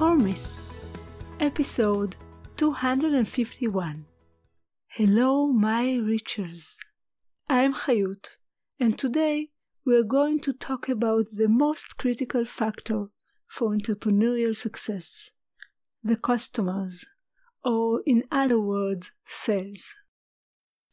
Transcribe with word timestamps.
or 0.00 0.70
episode 1.40 2.16
251. 2.56 4.06
Hello, 4.92 5.48
my 5.48 5.88
Richers. 6.00 6.78
I'm 7.50 7.74
Hayut, 7.74 8.38
and 8.80 8.98
today 8.98 9.50
we're 9.84 10.02
going 10.02 10.40
to 10.40 10.54
talk 10.54 10.88
about 10.88 11.26
the 11.30 11.48
most 11.48 11.98
critical 11.98 12.46
factor 12.46 13.08
for 13.46 13.76
entrepreneurial 13.76 14.56
success 14.56 15.32
the 16.02 16.16
customers, 16.16 17.04
or 17.62 18.00
in 18.06 18.24
other 18.32 18.58
words, 18.58 19.10
sales. 19.26 19.96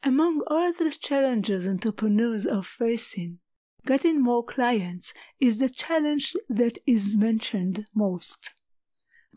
Among 0.02 0.42
all 0.48 0.70
the 0.74 0.94
challenges 1.00 1.66
entrepreneurs 1.66 2.46
are 2.46 2.62
facing, 2.62 3.38
getting 3.86 4.22
more 4.22 4.44
clients 4.44 5.14
is 5.40 5.60
the 5.60 5.70
challenge 5.70 6.36
that 6.50 6.76
is 6.86 7.16
mentioned 7.16 7.86
most. 7.94 8.52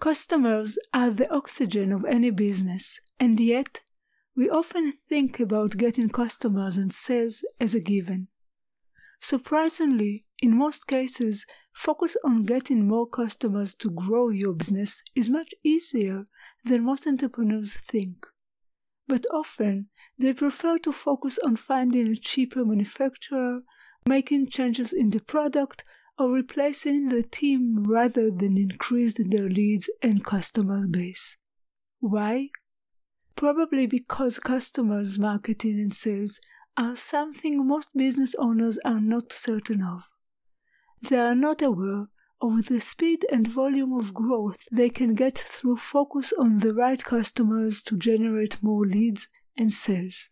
Customers 0.02 0.80
are 0.96 1.12
the 1.12 1.32
oxygen 1.32 1.91
of 1.91 2.04
any 2.05 2.32
business, 2.32 2.99
and 3.20 3.40
yet 3.40 3.82
we 4.35 4.49
often 4.49 4.91
think 4.91 5.40
about 5.40 5.77
getting 5.77 6.10
customers 6.10 6.76
and 6.76 6.91
sales 6.91 7.46
as 7.60 7.76
a 7.76 7.80
given. 7.80 8.27
Surprisingly, 9.20 10.26
in 10.41 10.58
most 10.58 10.88
cases, 10.88 11.46
focus 11.71 12.18
on 12.24 12.46
getting 12.46 12.88
more 12.88 13.08
customers 13.08 13.76
to 13.76 13.91
grow 13.91 14.30
your 14.30 14.55
business 14.55 15.04
is 15.13 15.30
much 15.30 15.54
easier 15.63 16.26
than 16.65 16.84
most 16.84 17.05
entrepreneurs 17.05 17.76
think. 17.76 18.26
But 19.08 19.27
often, 19.32 19.90
they 20.18 20.34
prefer 20.34 20.80
to 20.80 20.91
focus 20.91 21.38
on 21.46 21.58
finding 21.58 22.08
a 22.08 22.15
cheaper 22.15 22.65
manufacturer, 22.65 23.60
making 24.08 24.49
changes 24.49 24.93
in 24.93 25.12
the 25.12 25.21
product, 25.21 25.84
or 26.22 26.32
replacing 26.32 27.10
the 27.10 27.24
team 27.24 27.84
rather 27.84 28.30
than 28.30 28.55
increase 28.55 29.16
their 29.16 29.50
leads 29.50 29.90
and 30.04 30.24
customer 30.24 30.86
base. 30.88 31.38
Why? 32.00 32.50
Probably 33.36 33.88
because 33.88 34.38
customers, 34.38 35.18
marketing, 35.18 35.80
and 35.80 35.92
sales 35.92 36.40
are 36.77 36.96
something 36.96 37.68
most 37.68 37.96
business 37.96 38.36
owners 38.38 38.77
are 38.86 39.02
not 39.02 39.34
certain 39.34 39.82
of. 39.82 40.04
They 41.10 41.18
are 41.18 41.34
not 41.34 41.64
aware 41.64 42.05
of 42.40 42.68
the 42.68 42.82
speed 42.82 43.26
and 43.32 43.48
volume 43.48 43.94
of 43.94 44.14
growth 44.14 44.60
they 44.72 44.90
can 44.90 45.16
get 45.16 45.40
through 45.40 45.77
focus 45.77 46.32
on 46.38 46.60
the 46.60 46.72
right 46.72 47.04
customers 47.04 47.82
to 47.84 47.98
generate 47.98 48.62
more 48.62 48.86
leads 48.86 49.27
and 49.58 49.74
sales. 49.74 50.30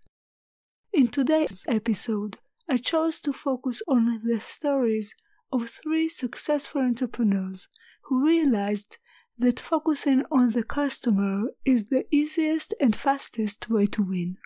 In 0.93 1.07
today's 1.07 1.65
episode, 1.67 2.37
I 2.69 2.77
chose 2.77 3.19
to 3.21 3.33
focus 3.33 3.81
on 3.87 4.21
the 4.23 4.39
stories 4.39 5.15
of 5.51 5.69
three 5.69 6.09
successful 6.09 6.81
entrepreneurs 6.81 7.69
who 8.03 8.25
realized 8.25 8.97
that 9.37 9.59
focusing 9.59 10.23
on 10.31 10.51
the 10.51 10.63
customer 10.63 11.43
is 11.63 11.85
the 11.85 12.05
easiest 12.11 12.73
and 12.79 12.95
fastest 12.95 13.69
way 13.69 13.85
to 13.85 14.03
win. 14.03 14.37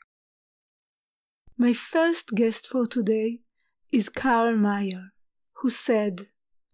My 1.57 1.73
first 1.73 2.29
guest 2.35 2.67
for 2.67 2.85
today 2.85 3.39
is 3.91 4.09
Carl 4.09 4.55
Meyer, 4.55 5.13
who 5.61 5.69
said, 5.69 6.27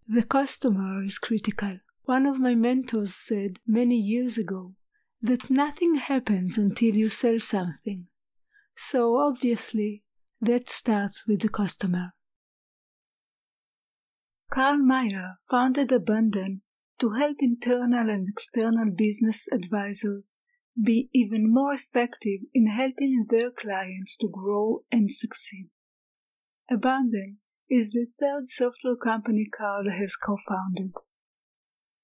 The 0.08 0.22
customer 0.22 1.02
is 1.02 1.18
critical. 1.18 1.78
One 2.04 2.26
of 2.26 2.38
my 2.38 2.54
mentors 2.54 3.14
said 3.14 3.58
many 3.66 3.96
years 3.96 4.36
ago 4.36 4.74
that 5.22 5.50
nothing 5.50 5.96
happens 5.96 6.58
until 6.58 6.94
you 6.94 7.08
sell 7.08 7.38
something. 7.38 8.06
So 8.74 9.18
obviously, 9.18 10.02
that 10.40 10.70
starts 10.70 11.26
with 11.26 11.42
the 11.42 11.50
customer. 11.50 12.14
Carl 14.50 14.78
Meyer 14.78 15.38
founded 15.48 15.92
Abundant 15.92 16.62
to 16.98 17.10
help 17.10 17.36
internal 17.38 18.10
and 18.10 18.26
external 18.28 18.90
business 18.90 19.46
advisors 19.52 20.32
be 20.82 21.08
even 21.14 21.44
more 21.46 21.74
effective 21.74 22.40
in 22.52 22.66
helping 22.66 23.26
their 23.30 23.52
clients 23.52 24.16
to 24.16 24.28
grow 24.28 24.82
and 24.90 25.08
succeed. 25.10 25.68
Abundant 26.68 27.36
is 27.70 27.92
the 27.92 28.08
third 28.18 28.48
software 28.48 28.96
company 28.96 29.48
Carl 29.56 29.84
has 29.88 30.16
co-founded. 30.16 30.94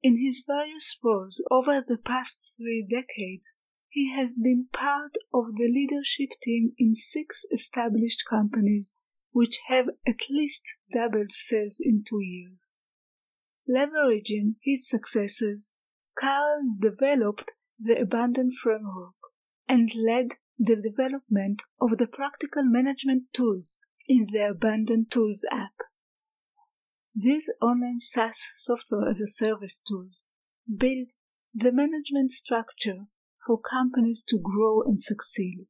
In 0.04 0.16
his 0.24 0.44
various 0.46 0.96
roles 1.02 1.44
over 1.50 1.82
the 1.86 1.98
past 1.98 2.54
three 2.56 2.86
decades, 2.88 3.54
he 3.88 4.12
has 4.14 4.38
been 4.38 4.68
part 4.72 5.16
of 5.34 5.56
the 5.56 5.68
leadership 5.68 6.30
team 6.40 6.74
in 6.78 6.94
six 6.94 7.44
established 7.52 8.22
companies 8.30 8.94
which 9.36 9.58
have 9.68 9.88
at 10.06 10.30
least 10.30 10.78
doubled 10.94 11.30
sales 11.30 11.78
in 11.78 12.02
two 12.08 12.22
years. 12.22 12.78
Leveraging 13.68 14.54
his 14.62 14.88
successes, 14.88 15.78
Carl 16.18 16.62
developed 16.80 17.52
the 17.78 18.00
Abundant 18.00 18.54
Framework 18.62 19.12
and 19.68 19.90
led 20.08 20.28
the 20.58 20.76
development 20.76 21.64
of 21.78 21.98
the 21.98 22.06
practical 22.06 22.62
management 22.64 23.24
tools 23.34 23.80
in 24.08 24.26
the 24.32 24.48
Abundant 24.48 25.10
Tools 25.10 25.44
app. 25.52 25.74
These 27.14 27.50
online 27.60 28.00
SaaS 28.00 28.38
software 28.56 29.10
as 29.10 29.20
a 29.20 29.26
service 29.26 29.82
tools 29.86 30.32
build 30.66 31.08
the 31.54 31.72
management 31.72 32.30
structure 32.30 33.08
for 33.46 33.60
companies 33.60 34.24
to 34.28 34.38
grow 34.38 34.80
and 34.80 34.98
succeed. 34.98 35.66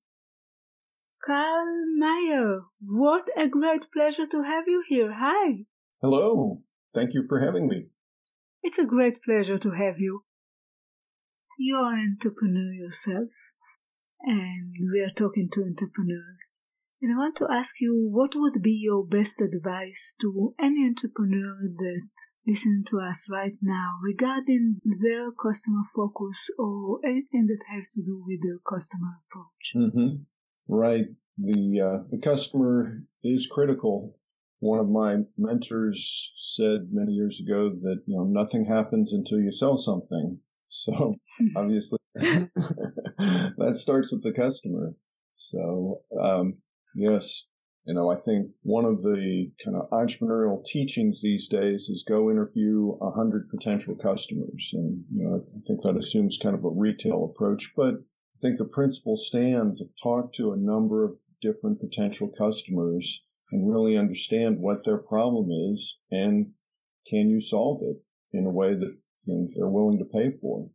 Carl 1.26 1.86
Meyer, 1.98 2.60
what 2.80 3.24
a 3.36 3.48
great 3.48 3.88
pleasure 3.92 4.26
to 4.26 4.44
have 4.44 4.68
you 4.68 4.84
here. 4.86 5.12
Hi. 5.12 5.64
Hello. 6.00 6.62
Thank 6.94 7.14
you 7.14 7.24
for 7.28 7.40
having 7.40 7.66
me. 7.66 7.86
It's 8.62 8.78
a 8.78 8.86
great 8.86 9.20
pleasure 9.24 9.58
to 9.58 9.70
have 9.72 9.98
you. 9.98 10.22
You're 11.58 11.92
an 11.94 12.16
entrepreneur 12.16 12.72
yourself, 12.72 13.30
and 14.20 14.72
we 14.92 15.00
are 15.00 15.10
talking 15.10 15.48
to 15.54 15.64
entrepreneurs. 15.64 16.52
And 17.02 17.12
I 17.12 17.16
want 17.16 17.36
to 17.38 17.48
ask 17.50 17.80
you 17.80 18.08
what 18.08 18.36
would 18.36 18.62
be 18.62 18.78
your 18.80 19.04
best 19.04 19.40
advice 19.40 20.14
to 20.20 20.54
any 20.60 20.86
entrepreneur 20.86 21.58
that 21.76 22.08
listen 22.46 22.84
to 22.86 23.00
us 23.00 23.26
right 23.28 23.58
now 23.60 23.98
regarding 24.00 24.80
their 24.84 25.32
customer 25.32 25.82
focus 25.92 26.50
or 26.56 27.00
anything 27.04 27.46
that 27.48 27.64
has 27.68 27.90
to 27.90 28.02
do 28.02 28.22
with 28.24 28.42
their 28.44 28.60
customer 28.64 29.18
approach. 29.26 29.72
Mm-hmm. 29.74 30.22
Right. 30.68 31.06
The 31.38 31.80
uh, 31.80 32.04
the 32.10 32.18
customer 32.18 33.02
is 33.22 33.46
critical. 33.46 34.16
One 34.60 34.80
of 34.80 34.88
my 34.88 35.18
mentors 35.36 36.32
said 36.36 36.88
many 36.90 37.12
years 37.12 37.40
ago 37.40 37.70
that 37.70 38.02
you 38.06 38.16
know 38.16 38.24
nothing 38.24 38.64
happens 38.64 39.12
until 39.12 39.38
you 39.38 39.52
sell 39.52 39.76
something. 39.76 40.38
So 40.68 41.14
obviously 41.56 41.98
that 42.14 43.72
starts 43.74 44.10
with 44.10 44.22
the 44.22 44.32
customer. 44.32 44.94
So 45.36 46.00
um, 46.18 46.58
yes, 46.94 47.46
you 47.86 47.94
know, 47.94 48.10
I 48.10 48.16
think 48.16 48.50
one 48.62 48.84
of 48.84 49.02
the 49.02 49.52
kind 49.64 49.76
of 49.76 49.88
entrepreneurial 49.90 50.64
teachings 50.64 51.22
these 51.22 51.48
days 51.48 51.88
is 51.88 52.04
go 52.06 52.30
interview 52.30 52.98
a 53.00 53.12
hundred 53.12 53.48
potential 53.48 53.94
customers. 53.94 54.70
And, 54.72 55.04
you 55.14 55.24
know, 55.24 55.36
I 55.36 55.60
think 55.66 55.82
that 55.82 55.96
assumes 55.96 56.38
kind 56.42 56.56
of 56.56 56.64
a 56.64 56.68
retail 56.68 57.32
approach, 57.32 57.72
but 57.76 57.94
I 58.36 58.38
think 58.40 58.58
the 58.58 58.66
principle 58.66 59.16
stands 59.16 59.80
of 59.80 59.88
talk 60.02 60.34
to 60.34 60.52
a 60.52 60.58
number 60.58 61.04
of 61.04 61.16
different 61.40 61.80
potential 61.80 62.28
customers 62.36 63.22
and 63.50 63.72
really 63.72 63.96
understand 63.96 64.58
what 64.58 64.84
their 64.84 64.98
problem 64.98 65.50
is 65.72 65.96
and 66.10 66.52
can 67.08 67.30
you 67.30 67.40
solve 67.40 67.80
it 67.82 68.02
in 68.36 68.44
a 68.44 68.50
way 68.50 68.74
that 68.74 68.98
you 69.24 69.34
know, 69.34 69.48
they're 69.54 69.68
willing 69.68 69.98
to 69.98 70.04
pay 70.04 70.36
for. 70.40 70.68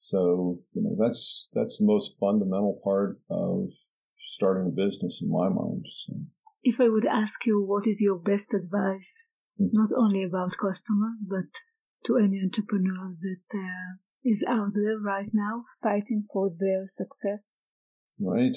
So, 0.00 0.60
you 0.74 0.82
know, 0.82 0.96
that's, 1.02 1.48
that's 1.54 1.78
the 1.78 1.86
most 1.86 2.16
fundamental 2.20 2.80
part 2.84 3.20
of 3.30 3.72
starting 4.14 4.66
a 4.66 4.70
business 4.70 5.20
in 5.22 5.30
my 5.30 5.48
mind. 5.48 5.86
So 6.06 6.14
if 6.62 6.80
I 6.80 6.88
would 6.88 7.06
ask 7.06 7.46
you 7.46 7.62
what 7.62 7.86
is 7.86 8.02
your 8.02 8.18
best 8.18 8.52
advice, 8.52 9.38
mm. 9.58 9.68
not 9.72 9.88
only 9.96 10.22
about 10.22 10.56
customers, 10.60 11.24
but 11.28 11.46
to 12.04 12.16
any 12.16 12.40
entrepreneurs 12.42 13.22
that 13.22 13.58
uh, 13.58 13.96
is 14.24 14.44
out 14.48 14.72
there 14.74 14.98
right 14.98 15.30
now 15.32 15.64
fighting 15.82 16.26
for 16.32 16.50
their 16.50 16.86
success? 16.86 17.66
Right. 18.20 18.56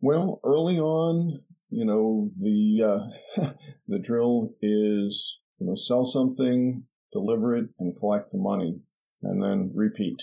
Well, 0.00 0.40
early 0.44 0.78
on, 0.78 1.42
you 1.70 1.84
know, 1.84 2.30
the 2.38 3.10
uh, 3.38 3.50
the 3.88 3.98
drill 3.98 4.54
is 4.62 5.38
you 5.58 5.66
know 5.66 5.74
sell 5.74 6.04
something, 6.04 6.84
deliver 7.12 7.56
it, 7.56 7.70
and 7.78 7.96
collect 7.96 8.30
the 8.30 8.38
money. 8.38 8.80
and 9.22 9.42
then 9.42 9.72
repeat. 9.74 10.22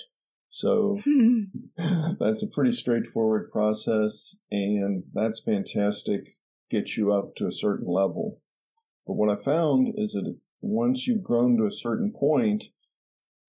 So 0.50 0.98
that's 2.20 2.44
a 2.44 2.48
pretty 2.48 2.72
straightforward 2.72 3.52
process 3.52 4.36
and 4.52 5.04
that's 5.14 5.42
fantastic. 5.42 6.22
Gets 6.72 6.98
you 6.98 7.14
up 7.14 7.36
to 7.36 7.48
a 7.48 7.52
certain 7.52 7.88
level. 7.88 8.40
But 9.06 9.14
what 9.14 9.30
I 9.30 9.44
found 9.44 9.94
is 9.98 10.14
that 10.14 10.36
once 10.62 11.06
you've 11.06 11.24
grown 11.24 11.58
to 11.58 11.66
a 11.66 11.72
certain 11.72 12.12
point, 12.12 12.64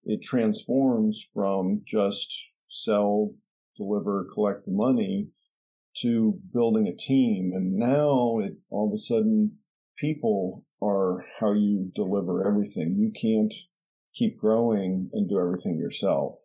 it 0.07 0.23
transforms 0.23 1.29
from 1.35 1.83
just 1.85 2.33
sell, 2.69 3.35
deliver, 3.77 4.29
collect 4.33 4.65
the 4.65 4.71
money 4.71 5.29
to 5.99 6.39
building 6.53 6.87
a 6.87 6.95
team. 6.95 7.53
And 7.55 7.75
now 7.75 8.39
it 8.39 8.57
all 8.71 8.87
of 8.87 8.95
a 8.95 8.99
sudden 8.99 9.59
people 9.99 10.65
are 10.81 11.25
how 11.41 11.53
you 11.53 11.91
deliver 11.95 12.47
everything. 12.47 12.97
You 12.97 13.11
can't 13.11 13.53
keep 14.15 14.39
growing 14.39 15.11
and 15.13 15.29
do 15.29 15.41
everything 15.41 15.77
yourself. 15.77 16.39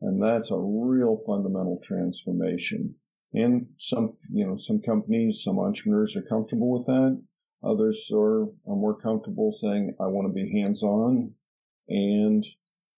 And 0.00 0.22
that's 0.22 0.50
a 0.50 0.58
real 0.58 1.22
fundamental 1.26 1.80
transformation. 1.82 2.96
And 3.32 3.68
some, 3.78 4.16
you 4.30 4.46
know, 4.46 4.56
some 4.56 4.80
companies, 4.80 5.42
some 5.44 5.58
entrepreneurs 5.58 6.16
are 6.16 6.22
comfortable 6.22 6.72
with 6.72 6.86
that. 6.86 7.22
Others 7.62 8.10
are, 8.12 8.42
are 8.44 8.76
more 8.76 8.98
comfortable 8.98 9.52
saying, 9.52 9.94
I 10.00 10.06
want 10.06 10.28
to 10.28 10.32
be 10.32 10.60
hands 10.60 10.82
on 10.82 11.34
and, 11.88 12.44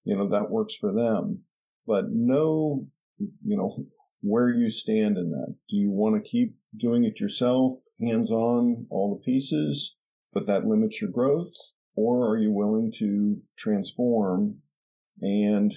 you 0.09 0.17
know, 0.17 0.29
that 0.29 0.51
works 0.51 0.75
for 0.75 0.91
them. 0.91 1.43
But 1.87 2.07
know, 2.11 2.87
you 3.19 3.57
know, 3.59 3.85
where 4.23 4.49
you 4.49 4.71
stand 4.71 5.19
in 5.19 5.31
that. 5.33 5.55
Do 5.69 5.77
you 5.77 5.91
want 5.91 6.17
to 6.17 6.29
keep 6.29 6.57
doing 6.75 7.05
it 7.05 7.21
yourself, 7.21 7.75
hands 8.01 8.31
on 8.31 8.87
all 8.89 9.15
the 9.15 9.25
pieces, 9.31 9.95
but 10.33 10.47
that 10.47 10.65
limits 10.65 10.99
your 11.03 11.11
growth? 11.11 11.53
Or 11.95 12.31
are 12.31 12.39
you 12.39 12.51
willing 12.53 12.91
to 13.01 13.37
transform 13.59 14.63
and 15.21 15.75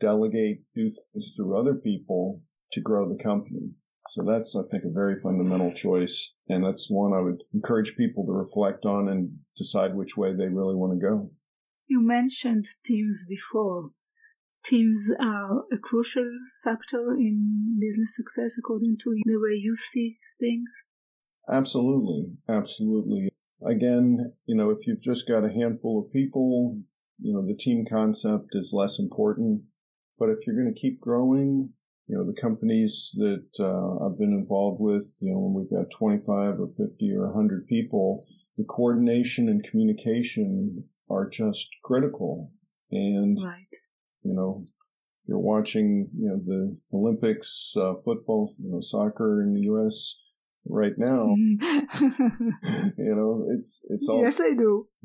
delegate, 0.00 0.62
do 0.74 0.90
things 1.12 1.32
through 1.36 1.56
other 1.56 1.74
people 1.74 2.42
to 2.72 2.80
grow 2.80 3.08
the 3.08 3.22
company? 3.22 3.70
So 4.08 4.24
that's, 4.24 4.56
I 4.56 4.62
think, 4.68 4.82
a 4.84 4.92
very 4.92 5.20
fundamental 5.20 5.72
choice. 5.72 6.32
And 6.48 6.64
that's 6.64 6.90
one 6.90 7.12
I 7.12 7.20
would 7.20 7.44
encourage 7.54 7.94
people 7.94 8.26
to 8.26 8.32
reflect 8.32 8.84
on 8.84 9.08
and 9.08 9.30
decide 9.56 9.94
which 9.94 10.16
way 10.16 10.34
they 10.34 10.48
really 10.48 10.74
want 10.74 10.98
to 10.98 11.06
go. 11.06 11.30
You 11.90 12.00
mentioned 12.00 12.66
teams 12.84 13.26
before. 13.28 13.90
Teams 14.64 15.10
are 15.18 15.64
a 15.72 15.76
crucial 15.76 16.30
factor 16.62 17.16
in 17.16 17.80
business 17.80 18.14
success 18.14 18.54
according 18.56 18.98
to 19.02 19.16
the 19.24 19.40
way 19.40 19.56
you 19.56 19.74
see 19.74 20.18
things? 20.38 20.84
Absolutely. 21.52 22.36
Absolutely. 22.48 23.30
Again, 23.66 24.32
you 24.46 24.54
know, 24.54 24.70
if 24.70 24.86
you've 24.86 25.02
just 25.02 25.26
got 25.26 25.42
a 25.42 25.52
handful 25.52 26.04
of 26.04 26.12
people, 26.12 26.80
you 27.18 27.34
know, 27.34 27.44
the 27.44 27.56
team 27.56 27.84
concept 27.90 28.50
is 28.52 28.72
less 28.72 29.00
important. 29.00 29.62
But 30.16 30.28
if 30.28 30.46
you're 30.46 30.62
going 30.62 30.72
to 30.72 30.80
keep 30.80 31.00
growing, 31.00 31.70
you 32.06 32.16
know, 32.16 32.24
the 32.24 32.40
companies 32.40 33.10
that 33.16 33.48
uh, 33.58 34.06
I've 34.06 34.16
been 34.16 34.32
involved 34.32 34.80
with, 34.80 35.12
you 35.18 35.32
know, 35.32 35.40
when 35.40 35.54
we've 35.54 35.76
got 35.76 35.90
25 35.90 36.60
or 36.60 36.68
50 36.68 37.12
or 37.16 37.26
100 37.26 37.66
people, 37.66 38.26
the 38.56 38.64
coordination 38.64 39.48
and 39.48 39.64
communication 39.64 40.84
are 41.10 41.28
just 41.28 41.68
critical. 41.84 42.52
And, 42.90 43.38
right. 43.42 43.66
you 44.22 44.34
know, 44.34 44.64
you're 45.26 45.38
watching, 45.38 46.08
you 46.16 46.28
know, 46.28 46.40
the 46.44 46.76
Olympics, 46.96 47.72
uh, 47.76 47.94
football, 48.04 48.54
you 48.58 48.70
know, 48.72 48.80
soccer 48.80 49.42
in 49.42 49.54
the 49.54 49.60
U.S. 49.62 50.16
right 50.66 50.96
now. 50.96 51.34
you 51.36 53.14
know, 53.14 53.46
it's, 53.50 53.82
it's 53.90 54.08
all. 54.08 54.22
Yes, 54.22 54.40
I 54.40 54.54
do. 54.54 54.88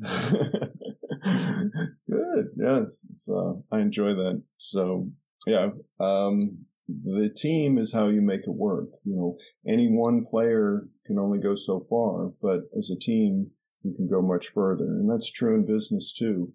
Good. 2.10 2.46
Yes. 2.56 3.06
So 3.16 3.64
uh, 3.72 3.76
I 3.76 3.80
enjoy 3.80 4.14
that. 4.14 4.42
So, 4.58 5.10
yeah. 5.46 5.70
Um, 6.00 6.66
the 6.88 7.30
team 7.34 7.78
is 7.78 7.92
how 7.92 8.08
you 8.08 8.22
make 8.22 8.42
it 8.42 8.54
work. 8.54 8.88
You 9.04 9.16
know, 9.16 9.36
any 9.66 9.88
one 9.88 10.24
player 10.30 10.88
can 11.06 11.18
only 11.18 11.38
go 11.38 11.54
so 11.54 11.86
far, 11.88 12.32
but 12.40 12.60
as 12.76 12.90
a 12.90 12.98
team, 12.98 13.50
you 13.86 13.94
can 13.94 14.08
go 14.08 14.20
much 14.22 14.48
further. 14.48 14.84
And 14.84 15.10
that's 15.10 15.30
true 15.30 15.54
in 15.54 15.66
business 15.66 16.12
too. 16.12 16.52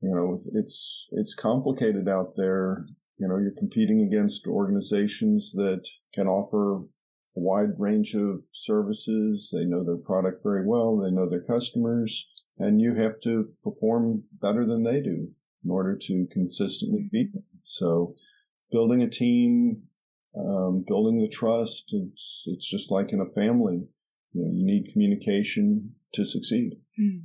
You 0.00 0.14
know, 0.14 0.38
it's, 0.54 1.06
it's 1.12 1.34
complicated 1.34 2.08
out 2.08 2.34
there. 2.36 2.86
You 3.18 3.28
know, 3.28 3.38
you're 3.38 3.54
competing 3.56 4.02
against 4.02 4.46
organizations 4.46 5.52
that 5.54 5.86
can 6.12 6.26
offer 6.26 6.78
a 7.36 7.40
wide 7.40 7.78
range 7.78 8.14
of 8.14 8.42
services. 8.52 9.50
They 9.52 9.64
know 9.64 9.84
their 9.84 9.96
product 9.96 10.42
very 10.42 10.66
well. 10.66 10.98
They 10.98 11.10
know 11.10 11.28
their 11.28 11.44
customers 11.44 12.26
and 12.58 12.80
you 12.80 12.94
have 12.94 13.18
to 13.20 13.48
perform 13.62 14.24
better 14.40 14.66
than 14.66 14.82
they 14.82 15.00
do 15.00 15.28
in 15.64 15.70
order 15.70 15.96
to 15.96 16.26
consistently 16.32 17.08
beat 17.10 17.32
them. 17.32 17.44
So 17.64 18.14
building 18.70 19.02
a 19.02 19.08
team, 19.08 19.84
um, 20.36 20.84
building 20.86 21.20
the 21.20 21.28
trust. 21.28 21.84
It's, 21.88 22.44
it's 22.46 22.68
just 22.68 22.90
like 22.90 23.12
in 23.12 23.20
a 23.20 23.32
family. 23.34 23.86
You, 24.34 24.44
know, 24.44 24.50
you 24.52 24.66
need 24.66 24.92
communication 24.92 25.94
to 26.12 26.24
succeed. 26.24 26.72
Hmm. 26.96 27.18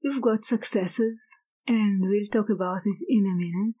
You've 0.00 0.22
got 0.22 0.44
successes, 0.44 1.34
and 1.66 2.02
we'll 2.02 2.26
talk 2.30 2.50
about 2.50 2.82
this 2.84 3.04
in 3.08 3.24
a 3.24 3.34
minute. 3.34 3.76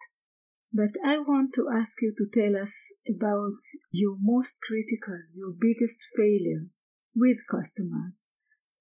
But 0.72 1.00
I 1.04 1.18
want 1.18 1.54
to 1.54 1.68
ask 1.74 2.00
you 2.02 2.14
to 2.16 2.26
tell 2.32 2.60
us 2.60 2.94
about 3.08 3.54
your 3.90 4.16
most 4.20 4.60
critical, 4.66 5.18
your 5.34 5.52
biggest 5.58 6.06
failure 6.16 6.66
with 7.14 7.38
customers. 7.50 8.30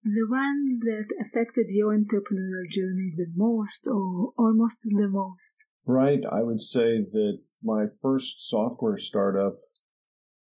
The 0.04 0.28
one 0.30 0.80
that 0.84 1.08
affected 1.20 1.68
your 1.70 1.98
entrepreneurial 1.98 2.70
journey 2.70 3.14
the 3.16 3.32
most 3.36 3.88
or 3.88 4.34
almost 4.38 4.82
the 4.84 5.08
most. 5.10 5.64
Right. 5.86 6.22
I 6.30 6.44
would 6.44 6.62
say 6.62 7.02
that 7.02 7.40
my 7.64 7.86
first 8.02 8.48
software 8.48 8.98
startup 8.98 9.58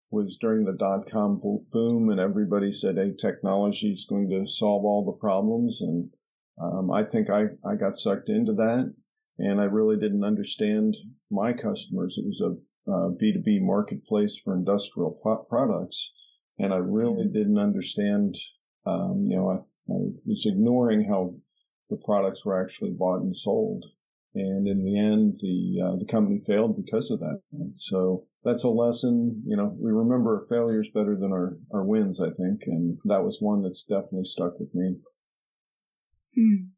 was 0.09 0.37
during 0.37 0.65
the 0.65 0.73
dot 0.73 1.09
com 1.09 1.41
boom 1.71 2.09
and 2.09 2.19
everybody 2.19 2.71
said, 2.71 2.97
Hey, 2.97 3.13
technology 3.13 3.91
is 3.91 4.05
going 4.09 4.29
to 4.29 4.47
solve 4.47 4.85
all 4.85 5.05
the 5.05 5.19
problems. 5.19 5.81
And, 5.81 6.09
um, 6.61 6.91
I 6.91 7.03
think 7.03 7.29
I, 7.29 7.45
I 7.65 7.75
got 7.75 7.95
sucked 7.95 8.29
into 8.29 8.53
that 8.53 8.93
and 9.37 9.61
I 9.61 9.65
really 9.65 9.97
didn't 9.97 10.23
understand 10.23 10.95
my 11.29 11.53
customers. 11.53 12.17
It 12.17 12.25
was 12.25 12.41
a 12.41 12.55
uh, 12.89 13.09
B2B 13.09 13.61
marketplace 13.61 14.39
for 14.43 14.55
industrial 14.55 15.11
products. 15.49 16.11
And 16.57 16.73
I 16.73 16.77
really 16.77 17.27
didn't 17.27 17.59
understand, 17.59 18.35
um, 18.85 19.27
you 19.27 19.35
know, 19.35 19.49
I, 19.49 19.93
I 19.93 19.97
was 20.25 20.45
ignoring 20.47 21.03
how 21.03 21.35
the 21.89 21.97
products 21.97 22.45
were 22.45 22.61
actually 22.61 22.91
bought 22.91 23.21
and 23.21 23.35
sold. 23.35 23.85
And 24.37 24.67
in 24.67 24.83
the 24.83 24.99
end, 24.99 25.39
the 25.41 25.81
uh, 25.83 25.95
the 25.97 26.05
company 26.05 26.43
failed 26.45 26.75
because 26.77 27.09
of 27.09 27.19
that. 27.19 27.41
So 27.75 28.25
that's 28.43 28.63
a 28.63 28.69
lesson. 28.69 29.41
You 29.45 29.57
know, 29.57 29.75
we 29.79 29.91
remember 29.91 30.41
our 30.41 30.45
failures 30.47 30.89
better 30.93 31.17
than 31.19 31.31
our 31.31 31.57
our 31.73 31.83
wins, 31.83 32.21
I 32.21 32.29
think, 32.29 32.61
and 32.67 32.99
that 33.05 33.23
was 33.23 33.39
one 33.41 33.63
that's 33.63 33.83
definitely 33.83 34.25
stuck 34.25 34.59
with 34.59 34.73
me. 34.75 34.97
Hmm. 36.35 36.69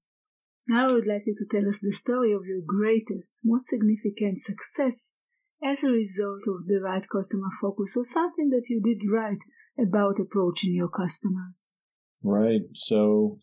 Now 0.69 0.89
I 0.89 0.93
would 0.93 1.07
like 1.07 1.23
you 1.25 1.35
to 1.35 1.45
tell 1.51 1.67
us 1.67 1.79
the 1.81 1.91
story 1.91 2.31
of 2.31 2.45
your 2.45 2.61
greatest, 2.65 3.39
most 3.43 3.67
significant 3.67 4.39
success 4.39 5.19
as 5.63 5.83
a 5.83 5.91
result 5.91 6.43
of 6.47 6.67
the 6.67 6.79
right 6.81 7.05
customer 7.11 7.49
focus 7.61 7.95
or 7.97 8.05
something 8.05 8.49
that 8.51 8.67
you 8.69 8.81
did 8.81 9.01
right 9.11 9.39
about 9.77 10.19
approaching 10.19 10.73
your 10.73 10.87
customers. 10.87 11.71
Right. 12.23 12.61
So 12.73 13.39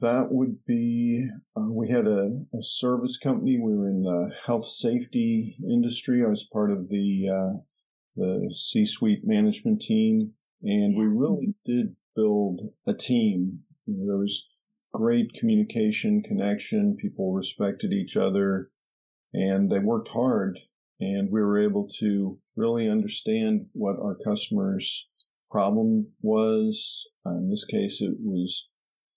that 0.00 0.28
would 0.30 0.64
be, 0.64 1.26
uh, 1.56 1.68
we 1.68 1.90
had 1.90 2.06
a, 2.06 2.44
a, 2.54 2.62
service 2.62 3.18
company. 3.18 3.58
We 3.58 3.76
were 3.76 3.88
in 3.88 4.02
the 4.02 4.32
health 4.46 4.66
safety 4.66 5.56
industry. 5.68 6.24
I 6.24 6.28
was 6.28 6.44
part 6.52 6.70
of 6.70 6.88
the, 6.88 7.28
uh, 7.28 7.58
the 8.16 8.52
C-suite 8.54 9.22
management 9.24 9.80
team 9.82 10.34
and 10.62 10.96
we 10.96 11.06
really 11.06 11.54
did 11.64 11.96
build 12.14 12.60
a 12.86 12.94
team. 12.94 13.64
You 13.86 13.96
know, 13.96 14.06
there 14.06 14.18
was 14.18 14.46
great 14.92 15.32
communication, 15.34 16.22
connection. 16.22 16.96
People 16.96 17.32
respected 17.32 17.92
each 17.92 18.16
other 18.16 18.70
and 19.32 19.70
they 19.70 19.78
worked 19.78 20.08
hard 20.08 20.58
and 21.00 21.30
we 21.30 21.40
were 21.40 21.58
able 21.58 21.88
to 21.98 22.38
really 22.54 22.88
understand 22.88 23.66
what 23.72 23.96
our 23.98 24.14
customers 24.14 25.08
problem 25.50 26.12
was. 26.20 27.02
In 27.26 27.50
this 27.50 27.64
case, 27.64 28.00
it 28.00 28.14
was 28.20 28.68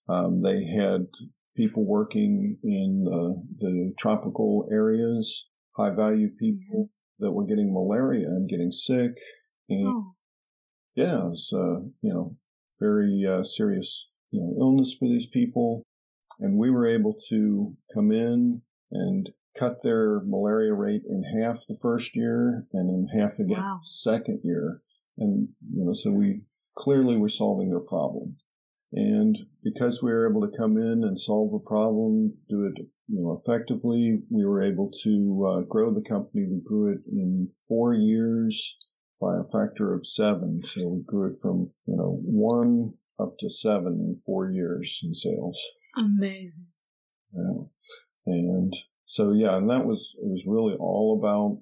um, 0.07 0.41
they 0.41 0.63
had 0.65 1.07
people 1.55 1.85
working 1.85 2.57
in 2.63 3.03
the, 3.05 3.43
the 3.59 3.93
tropical 3.97 4.67
areas, 4.71 5.47
high 5.75 5.95
value 5.95 6.29
people 6.29 6.89
that 7.19 7.31
were 7.31 7.45
getting 7.45 7.73
malaria 7.73 8.27
and 8.27 8.49
getting 8.49 8.71
sick. 8.71 9.13
And 9.69 9.87
oh. 9.87 10.15
yeah, 10.95 11.19
it 11.19 11.25
was, 11.25 11.51
uh, 11.53 11.79
you 12.01 12.13
know, 12.13 12.37
very 12.79 13.25
uh, 13.25 13.43
serious, 13.43 14.07
you 14.31 14.41
know, 14.41 14.55
illness 14.59 14.95
for 14.99 15.07
these 15.07 15.27
people. 15.27 15.83
And 16.39 16.57
we 16.57 16.69
were 16.69 16.87
able 16.87 17.15
to 17.29 17.75
come 17.93 18.11
in 18.11 18.61
and 18.91 19.29
cut 19.57 19.81
their 19.81 20.19
malaria 20.25 20.73
rate 20.73 21.03
in 21.07 21.23
half 21.41 21.65
the 21.67 21.77
first 21.81 22.15
year 22.15 22.67
and 22.73 22.89
in 22.89 23.19
half 23.19 23.39
again 23.39 23.57
wow. 23.57 23.79
second 23.81 24.41
year. 24.43 24.81
And, 25.17 25.47
you 25.73 25.85
know, 25.85 25.93
so 25.93 26.11
we 26.11 26.41
clearly 26.75 27.15
were 27.15 27.29
solving 27.29 27.69
their 27.69 27.79
problem. 27.79 28.35
And 28.93 29.37
because 29.63 30.01
we 30.01 30.11
were 30.11 30.29
able 30.29 30.41
to 30.41 30.57
come 30.57 30.77
in 30.77 31.03
and 31.03 31.19
solve 31.19 31.53
a 31.53 31.59
problem, 31.59 32.33
do 32.49 32.65
it 32.65 32.85
you 33.07 33.21
know, 33.21 33.41
effectively, 33.43 34.19
we 34.29 34.45
were 34.45 34.63
able 34.63 34.91
to 35.03 35.47
uh, 35.47 35.61
grow 35.61 35.93
the 35.93 36.01
company. 36.01 36.45
We 36.49 36.59
grew 36.65 36.93
it 36.93 37.01
in 37.11 37.49
four 37.67 37.93
years 37.93 38.75
by 39.21 39.37
a 39.37 39.43
factor 39.51 39.93
of 39.93 40.07
seven. 40.07 40.61
So 40.65 40.87
we 40.87 41.03
grew 41.03 41.33
it 41.33 41.39
from, 41.41 41.69
you 41.85 41.95
know, 41.95 42.19
one 42.23 42.93
up 43.19 43.35
to 43.39 43.49
seven 43.49 43.93
in 43.93 44.17
four 44.25 44.49
years 44.49 44.99
in 45.03 45.13
sales. 45.13 45.61
Amazing. 45.95 46.67
Yeah. 47.33 47.63
And 48.25 48.75
so, 49.05 49.33
yeah, 49.33 49.57
and 49.57 49.69
that 49.69 49.85
was, 49.85 50.15
it 50.17 50.25
was 50.25 50.43
really 50.47 50.75
all 50.79 51.19
about, 51.19 51.61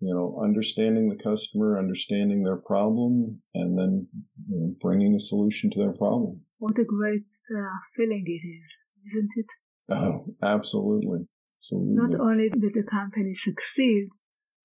you 0.00 0.14
know, 0.14 0.40
understanding 0.42 1.10
the 1.10 1.22
customer, 1.22 1.78
understanding 1.78 2.42
their 2.42 2.56
problem, 2.56 3.42
and 3.54 3.78
then 3.78 4.08
you 4.48 4.58
know, 4.58 4.74
bringing 4.80 5.14
a 5.14 5.20
solution 5.20 5.70
to 5.72 5.78
their 5.78 5.92
problem. 5.92 6.40
What 6.60 6.78
a 6.78 6.84
great 6.84 7.24
uh, 7.56 7.78
feeling 7.96 8.24
it 8.26 8.46
is, 8.46 8.78
isn't 9.06 9.30
it? 9.34 9.46
Oh, 9.88 10.26
absolutely. 10.42 11.26
absolutely. 11.58 11.94
Not 11.94 12.20
only 12.20 12.50
did 12.50 12.74
the 12.74 12.82
company 12.82 13.32
succeed, 13.32 14.10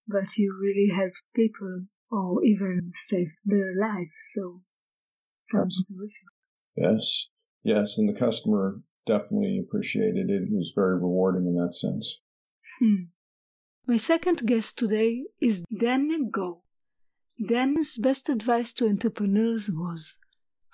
but 0.05 0.35
you 0.35 0.53
really 0.61 0.93
helped 0.93 1.23
people 1.33 1.85
or 2.11 2.43
even 2.43 2.91
save 2.93 3.29
their 3.45 3.73
life. 3.79 4.11
So 4.33 4.61
sounds 5.39 5.87
terrific. 5.87 6.27
Yes. 6.75 7.27
Yes. 7.63 7.97
And 7.97 8.09
the 8.09 8.19
customer 8.19 8.81
definitely 9.07 9.63
appreciated 9.65 10.29
it. 10.29 10.43
It 10.43 10.51
was 10.51 10.73
very 10.75 10.95
rewarding 10.95 11.47
in 11.47 11.55
that 11.55 11.75
sense. 11.75 12.21
Hmm. 12.81 13.05
My 13.87 13.95
second 13.95 14.45
guest 14.45 14.77
today 14.77 15.23
is 15.39 15.63
Dan 15.79 16.29
Go. 16.29 16.63
Dan's 17.47 17.97
best 17.97 18.27
advice 18.27 18.73
to 18.73 18.87
entrepreneurs 18.89 19.71
was 19.71 20.19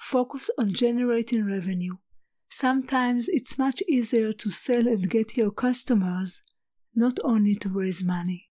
focus 0.02 0.50
on 0.58 0.74
generating 0.74 1.46
revenue. 1.46 1.96
Sometimes 2.50 3.30
it's 3.30 3.58
much 3.58 3.82
easier 3.88 4.34
to 4.34 4.50
sell 4.50 4.88
and 4.88 5.10
get 5.10 5.38
your 5.38 5.52
customers, 5.52 6.42
not 6.96 7.18
only 7.24 7.56
to 7.56 7.70
raise 7.70 8.04
money. 8.04 8.50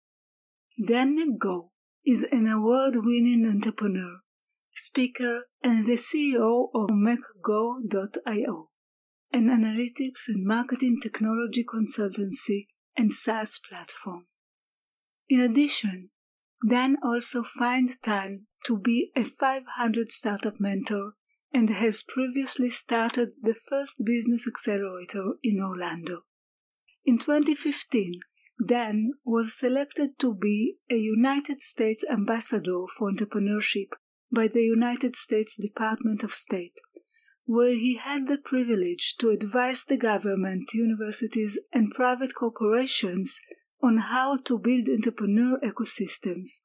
Dan 0.86 1.38
Go 1.38 1.72
is 2.04 2.24
an 2.24 2.48
award 2.48 2.96
winning 2.98 3.46
entrepreneur, 3.46 4.20
speaker, 4.74 5.44
and 5.64 5.86
the 5.86 5.94
CEO 5.94 6.68
of 6.74 6.90
McGaw.io, 6.90 8.70
an 9.32 9.48
analytics 9.48 10.28
and 10.28 10.46
marketing 10.46 11.00
technology 11.02 11.64
consultancy 11.64 12.68
and 12.98 13.14
SaaS 13.14 13.60
platform. 13.70 14.26
In 15.30 15.40
addition, 15.40 16.10
Dan 16.68 16.98
also 17.04 17.44
finds 17.44 17.98
time 17.98 18.48
to 18.66 18.80
be 18.80 19.12
a 19.16 19.24
500 19.24 20.12
startup 20.12 20.60
mentor 20.60 21.14
and 21.56 21.70
has 21.70 22.04
previously 22.04 22.70
started 22.70 23.30
the 23.42 23.56
first 23.70 24.04
business 24.04 24.46
accelerator 24.46 25.36
in 25.42 25.58
Orlando. 25.64 26.24
In 27.06 27.18
2015, 27.18 28.20
Dan 28.68 29.14
was 29.26 29.58
selected 29.58 30.20
to 30.20 30.36
be 30.36 30.76
a 30.92 30.98
United 30.98 31.62
States 31.62 32.04
Ambassador 32.12 32.84
for 32.98 33.10
Entrepreneurship 33.10 33.88
by 34.30 34.50
the 34.50 34.64
United 34.64 35.16
States 35.16 35.56
Department 35.56 36.26
of 36.26 36.34
State, 36.34 36.78
where 37.46 37.76
he 37.76 37.96
had 37.96 38.28
the 38.28 38.38
privilege 38.38 39.16
to 39.20 39.30
advise 39.30 39.86
the 39.86 39.98
government, 39.98 40.74
universities, 40.74 41.58
and 41.72 41.94
private 41.94 42.36
corporations 42.36 43.40
on 43.82 44.00
how 44.00 44.36
to 44.44 44.60
build 44.60 44.90
entrepreneur 44.90 45.58
ecosystems. 45.64 46.60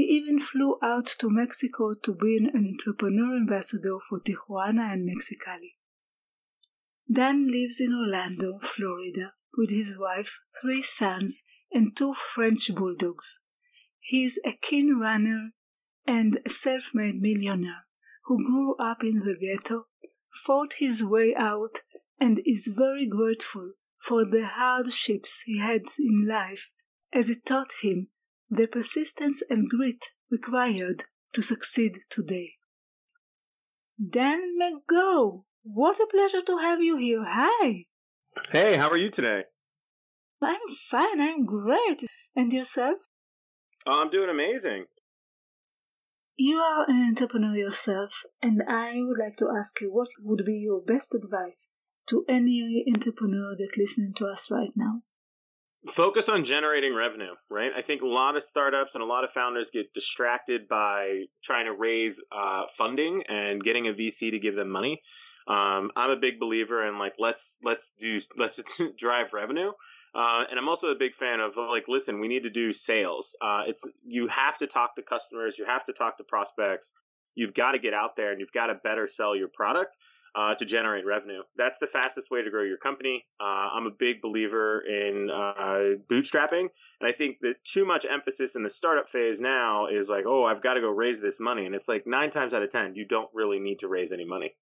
He 0.00 0.06
even 0.16 0.38
flew 0.38 0.78
out 0.82 1.04
to 1.18 1.28
Mexico 1.28 1.92
to 1.92 2.14
be 2.14 2.34
an 2.38 2.50
entrepreneur 2.56 3.36
ambassador 3.36 3.98
for 4.08 4.18
Tijuana 4.18 4.94
and 4.94 5.06
Mexicali. 5.06 5.74
Dan 7.12 7.46
lives 7.46 7.82
in 7.82 7.92
Orlando, 7.92 8.60
Florida, 8.60 9.34
with 9.58 9.70
his 9.70 9.98
wife, 9.98 10.40
three 10.58 10.80
sons, 10.80 11.42
and 11.70 11.94
two 11.94 12.14
French 12.14 12.74
bulldogs. 12.74 13.40
He 13.98 14.24
is 14.24 14.40
a 14.42 14.52
keen 14.52 14.98
runner 14.98 15.50
and 16.06 16.38
a 16.46 16.48
self 16.48 16.94
made 16.94 17.16
millionaire 17.20 17.84
who 18.24 18.38
grew 18.38 18.76
up 18.76 19.04
in 19.04 19.18
the 19.18 19.36
ghetto, 19.38 19.88
fought 20.32 20.76
his 20.78 21.04
way 21.04 21.34
out, 21.36 21.82
and 22.18 22.40
is 22.46 22.72
very 22.74 23.06
grateful 23.06 23.74
for 23.98 24.24
the 24.24 24.46
hardships 24.46 25.42
he 25.42 25.58
had 25.58 25.82
in 25.98 26.26
life 26.26 26.70
as 27.12 27.28
it 27.28 27.44
taught 27.44 27.72
him 27.82 28.08
the 28.50 28.66
persistence 28.66 29.42
and 29.48 29.68
grit 29.68 30.06
required 30.30 31.04
to 31.34 31.42
succeed 31.42 31.98
today. 32.10 32.54
Dan 33.98 34.58
McGaw, 34.60 35.44
what 35.62 36.00
a 36.00 36.06
pleasure 36.10 36.42
to 36.42 36.58
have 36.58 36.82
you 36.82 36.96
here. 36.96 37.24
Hi. 37.24 37.84
Hey, 38.50 38.76
how 38.76 38.88
are 38.88 38.96
you 38.96 39.10
today? 39.10 39.44
I'm 40.42 40.58
fine, 40.90 41.20
I'm 41.20 41.44
great. 41.44 42.04
And 42.34 42.52
yourself? 42.52 42.96
Oh, 43.86 44.00
I'm 44.00 44.10
doing 44.10 44.30
amazing. 44.30 44.86
You 46.36 46.56
are 46.56 46.88
an 46.88 47.08
entrepreneur 47.08 47.54
yourself, 47.54 48.22
and 48.40 48.62
I 48.66 48.94
would 48.96 49.18
like 49.18 49.36
to 49.38 49.48
ask 49.56 49.80
you 49.80 49.92
what 49.92 50.08
would 50.22 50.44
be 50.44 50.54
your 50.54 50.80
best 50.82 51.14
advice 51.14 51.72
to 52.08 52.24
any 52.28 52.84
entrepreneur 52.92 53.54
that's 53.58 53.76
listening 53.76 54.14
to 54.16 54.26
us 54.26 54.50
right 54.50 54.70
now? 54.74 55.02
Focus 55.88 56.28
on 56.28 56.44
generating 56.44 56.94
revenue, 56.94 57.32
right? 57.48 57.70
I 57.74 57.80
think 57.80 58.02
a 58.02 58.06
lot 58.06 58.36
of 58.36 58.42
startups 58.42 58.90
and 58.94 59.02
a 59.02 59.06
lot 59.06 59.24
of 59.24 59.30
founders 59.30 59.70
get 59.72 59.94
distracted 59.94 60.68
by 60.68 61.24
trying 61.42 61.64
to 61.64 61.72
raise 61.72 62.20
uh, 62.30 62.64
funding 62.76 63.22
and 63.28 63.62
getting 63.64 63.88
a 63.88 63.92
VC 63.92 64.30
to 64.32 64.38
give 64.38 64.54
them 64.54 64.68
money. 64.68 65.00
Um, 65.48 65.90
I'm 65.96 66.10
a 66.10 66.16
big 66.16 66.38
believer 66.38 66.86
in 66.86 66.98
like 66.98 67.14
let's 67.18 67.56
let's 67.64 67.92
do 67.98 68.20
let's 68.36 68.60
drive 68.98 69.32
revenue. 69.32 69.72
Uh, 70.14 70.44
and 70.50 70.58
I'm 70.58 70.68
also 70.68 70.88
a 70.88 70.96
big 70.96 71.14
fan 71.14 71.40
of 71.40 71.56
like, 71.56 71.84
listen, 71.88 72.20
we 72.20 72.28
need 72.28 72.42
to 72.42 72.50
do 72.50 72.72
sales. 72.74 73.34
Uh, 73.40 73.62
it's 73.66 73.88
you 74.04 74.28
have 74.28 74.58
to 74.58 74.66
talk 74.66 74.96
to 74.96 75.02
customers, 75.02 75.56
you 75.58 75.64
have 75.64 75.86
to 75.86 75.92
talk 75.94 76.18
to 76.18 76.24
prospects. 76.24 76.94
You've 77.34 77.54
got 77.54 77.72
to 77.72 77.78
get 77.78 77.94
out 77.94 78.16
there 78.16 78.32
and 78.32 78.40
you've 78.40 78.52
got 78.52 78.66
to 78.66 78.74
better 78.74 79.06
sell 79.06 79.34
your 79.34 79.48
product 79.48 79.96
uh, 80.34 80.54
to 80.54 80.64
generate 80.64 81.04
revenue. 81.06 81.42
That's 81.56 81.78
the 81.78 81.86
fastest 81.86 82.30
way 82.30 82.42
to 82.42 82.50
grow 82.50 82.62
your 82.62 82.78
company. 82.78 83.24
Uh, 83.40 83.68
I'm 83.74 83.86
a 83.86 83.90
big 83.98 84.20
believer 84.22 84.80
in 84.80 85.28
uh, 85.30 85.98
bootstrapping, 86.08 86.68
and 87.00 87.08
I 87.08 87.12
think 87.12 87.38
that 87.42 87.54
too 87.64 87.84
much 87.84 88.06
emphasis 88.08 88.56
in 88.56 88.62
the 88.62 88.70
startup 88.70 89.08
phase 89.08 89.40
now 89.40 89.86
is 89.86 90.08
like, 90.08 90.24
oh, 90.26 90.44
I've 90.44 90.62
got 90.62 90.74
to 90.74 90.80
go 90.80 90.90
raise 90.90 91.20
this 91.20 91.40
money, 91.40 91.66
and 91.66 91.74
it's 91.74 91.88
like 91.88 92.04
nine 92.06 92.30
times 92.30 92.52
out 92.52 92.62
of 92.62 92.70
ten, 92.70 92.94
you 92.94 93.06
don't 93.06 93.30
really 93.34 93.58
need 93.58 93.80
to 93.80 93.88
raise 93.88 94.12
any 94.12 94.24
money. 94.24 94.54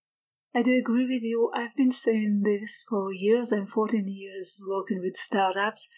I 0.55 0.63
do 0.63 0.79
agree 0.79 1.07
with 1.07 1.23
you. 1.23 1.51
I've 1.55 1.77
been 1.77 1.93
saying 1.93 2.43
this 2.45 2.85
for 2.89 3.13
years. 3.13 3.53
I'm 3.53 3.67
14 3.67 4.05
years 4.09 4.61
working 4.67 5.01
with 5.03 5.17
startups. 5.17 5.89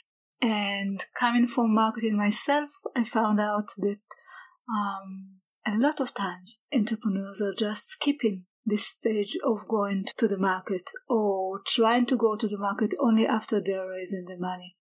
And 0.43 1.05
coming 1.19 1.47
from 1.47 1.75
marketing 1.75 2.17
myself, 2.17 2.71
I 2.97 3.05
found 3.05 3.41
out 3.41 3.69
that 3.79 4.01
um, 4.69 5.41
a 5.67 5.77
lot 5.77 6.01
of 6.01 6.15
times 6.15 6.65
entrepreneurs 6.75 7.41
are 7.41 7.55
just 7.55 7.89
skipping 7.89 8.47
this 8.65 8.87
stage 8.87 9.37
of 9.45 9.67
going 9.69 10.05
to 10.17 10.29
the 10.29 10.39
market 10.39 10.91
or 11.09 11.61
trying 11.67 12.07
to 12.07 12.17
go 12.17 12.37
to 12.37 12.47
the 12.47 12.59
market 12.59 12.95
only 13.01 13.27
after 13.27 13.61
they're 13.61 13.89
raising 13.89 14.27
the 14.27 14.37
money. 14.39 14.77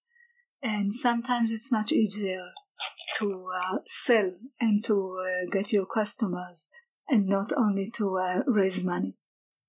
And 0.61 0.93
sometimes 0.93 1.51
it's 1.51 1.71
much 1.71 1.91
easier 1.91 2.51
to 3.17 3.49
uh, 3.55 3.77
sell 3.85 4.31
and 4.59 4.83
to 4.85 5.17
uh, 5.19 5.49
get 5.51 5.71
your 5.71 5.85
customers 5.85 6.71
and 7.07 7.27
not 7.27 7.51
only 7.57 7.85
to 7.95 8.17
uh, 8.17 8.41
raise 8.47 8.83
money. 8.83 9.15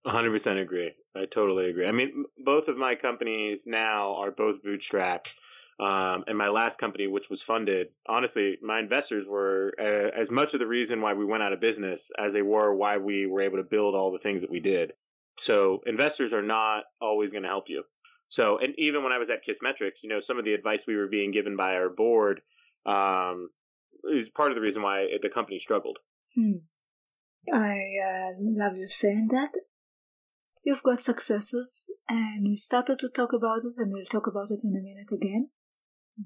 100% 0.07 0.61
agree. 0.61 0.93
I 1.15 1.27
totally 1.27 1.69
agree. 1.69 1.87
I 1.87 1.93
mean, 1.93 2.25
both 2.45 2.69
of 2.69 2.77
my 2.77 2.95
companies 2.95 3.65
now 3.67 4.15
are 4.17 4.31
both 4.31 4.63
bootstrapped. 4.65 5.33
Um, 5.81 6.25
and 6.27 6.37
my 6.37 6.49
last 6.49 6.79
company, 6.79 7.07
which 7.07 7.31
was 7.31 7.41
funded, 7.41 7.89
honestly, 8.07 8.59
my 8.61 8.81
investors 8.81 9.25
were 9.27 9.73
uh, 9.81 10.21
as 10.21 10.31
much 10.31 10.53
of 10.53 10.61
the 10.61 10.67
reason 10.67 11.01
why 11.01 11.15
we 11.15 11.25
went 11.25 11.43
out 11.43 11.55
of 11.55 11.61
business 11.61 12.11
as 12.19 12.35
they 12.35 12.43
were 12.43 12.75
why 12.75 12.99
we 12.99 13.27
were 13.27 13.41
able 13.41 13.57
to 13.57 13.63
build 13.63 13.95
all 13.95 14.13
the 14.13 14.19
things 14.19 14.43
that 14.43 14.51
we 14.51 14.61
did. 14.61 14.93
So 15.39 15.81
investors 15.87 16.35
are 16.35 16.43
not 16.43 16.85
always 17.01 17.33
going 17.33 17.45
to 17.45 17.49
help 17.49 17.65
you. 17.69 17.85
So, 18.29 18.59
and 18.59 18.75
even 18.77 19.03
when 19.03 19.13
I 19.13 19.19
was 19.19 19.31
at 19.31 19.45
Kissmetrics, 19.45 20.03
you 20.03 20.11
know, 20.11 20.21
some 20.21 20.39
of 20.39 20.45
the 20.45 20.53
advice 20.53 20.85
we 20.87 20.97
were 20.97 21.09
being 21.09 21.31
given 21.31 21.57
by 21.57 21.77
our 21.77 21.89
board 21.89 22.43
um, 22.85 23.49
is 24.05 24.29
part 24.29 24.51
of 24.51 24.57
the 24.57 24.61
reason 24.61 24.83
why 24.83 25.07
the 25.23 25.31
company 25.31 25.59
struggled. 25.61 25.99
Hmm. 26.35 26.59
I 27.51 27.79
uh, 28.07 28.35
love 28.39 28.77
you 28.77 28.87
saying 28.87 29.29
that. 29.31 29.53
You've 30.63 30.83
got 30.83 31.03
successes, 31.03 31.91
and 32.07 32.47
we 32.47 32.57
started 32.57 32.99
to 32.99 33.09
talk 33.09 33.33
about 33.33 33.65
it, 33.65 33.73
and 33.79 33.91
we'll 33.93 34.05
talk 34.05 34.27
about 34.27 34.51
it 34.51 34.61
in 34.63 34.77
a 34.77 34.83
minute 34.83 35.11
again. 35.11 35.49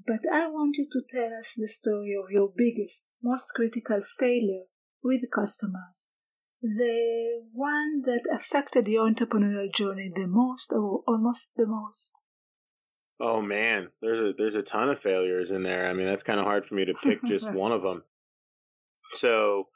But 0.05 0.21
I 0.31 0.47
want 0.47 0.75
you 0.77 0.87
to 0.91 1.01
tell 1.07 1.31
us 1.39 1.55
the 1.55 1.69
story 1.69 2.15
of 2.21 2.29
your 2.29 2.51
biggest, 2.53 3.13
most 3.23 3.53
critical 3.55 4.01
failure 4.19 4.65
with 5.01 5.21
customers. 5.33 6.11
The 6.61 7.43
one 7.53 8.01
that 8.05 8.27
affected 8.35 8.87
your 8.87 9.09
entrepreneurial 9.09 9.73
journey 9.73 10.11
the 10.13 10.27
most, 10.27 10.73
or 10.73 11.03
almost 11.07 11.51
the 11.55 11.65
most. 11.65 12.19
Oh 13.19 13.41
man, 13.41 13.89
there's 14.01 14.19
a 14.19 14.33
there's 14.37 14.55
a 14.55 14.63
ton 14.63 14.89
of 14.89 14.99
failures 14.99 15.51
in 15.51 15.63
there. 15.63 15.87
I 15.87 15.93
mean, 15.93 16.07
that's 16.07 16.23
kind 16.23 16.39
of 16.39 16.45
hard 16.45 16.65
for 16.65 16.75
me 16.75 16.85
to 16.85 16.93
pick 16.93 17.23
just 17.23 17.49
one 17.53 17.71
of 17.71 17.81
them. 17.81 18.03
So, 19.13 19.69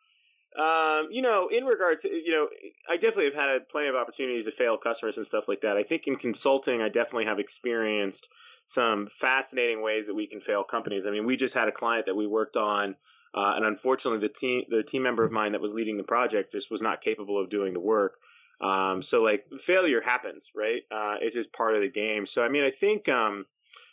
Um, 0.58 1.10
you 1.12 1.22
know, 1.22 1.48
in 1.48 1.66
regard 1.66 2.00
to, 2.00 2.10
you 2.10 2.32
know, 2.32 2.48
I 2.90 2.96
definitely 2.96 3.26
have 3.26 3.36
had 3.36 3.70
plenty 3.70 3.88
of 3.88 3.96
opportunities 3.96 4.46
to 4.46 4.52
fail 4.52 4.78
customers 4.78 5.18
and 5.18 5.26
stuff 5.26 5.48
like 5.48 5.62
that. 5.62 5.78
I 5.78 5.84
think 5.84 6.08
in 6.08 6.16
consulting, 6.16 6.82
I 6.82 6.90
definitely 6.90 7.26
have 7.26 7.40
experienced 7.40 8.30
some 8.66 9.08
fascinating 9.12 9.82
ways 9.82 10.08
that 10.08 10.16
we 10.16 10.28
can 10.28 10.42
fail 10.42 10.64
companies. 10.64 11.06
I 11.06 11.12
mean, 11.12 11.26
we 11.26 11.38
just 11.38 11.54
had 11.54 11.68
a 11.68 11.72
client 11.72 12.08
that 12.08 12.16
we 12.16 12.26
worked 12.26 12.58
on, 12.58 12.96
uh, 13.34 13.54
and 13.56 13.66
unfortunately, 13.66 14.20
the 14.20 14.34
team 14.34 14.64
the 14.70 14.84
team 14.84 15.04
member 15.04 15.24
of 15.24 15.32
mine 15.32 15.52
that 15.52 15.62
was 15.62 15.72
leading 15.72 15.98
the 15.98 16.04
project 16.04 16.52
just 16.52 16.72
was 16.72 16.82
not 16.82 17.02
capable 17.02 17.40
of 17.40 17.50
doing 17.50 17.74
the 17.74 17.80
work. 17.80 18.18
Um, 18.62 19.02
so 19.02 19.22
like 19.22 19.46
failure 19.60 20.02
happens, 20.02 20.50
right? 20.56 20.82
Uh, 20.92 21.16
it's 21.22 21.36
just 21.36 21.54
part 21.54 21.76
of 21.76 21.82
the 21.82 21.90
game. 21.90 22.26
So 22.26 22.44
I 22.44 22.50
mean, 22.50 22.64
I 22.64 22.72
think 22.72 23.08
um, 23.08 23.46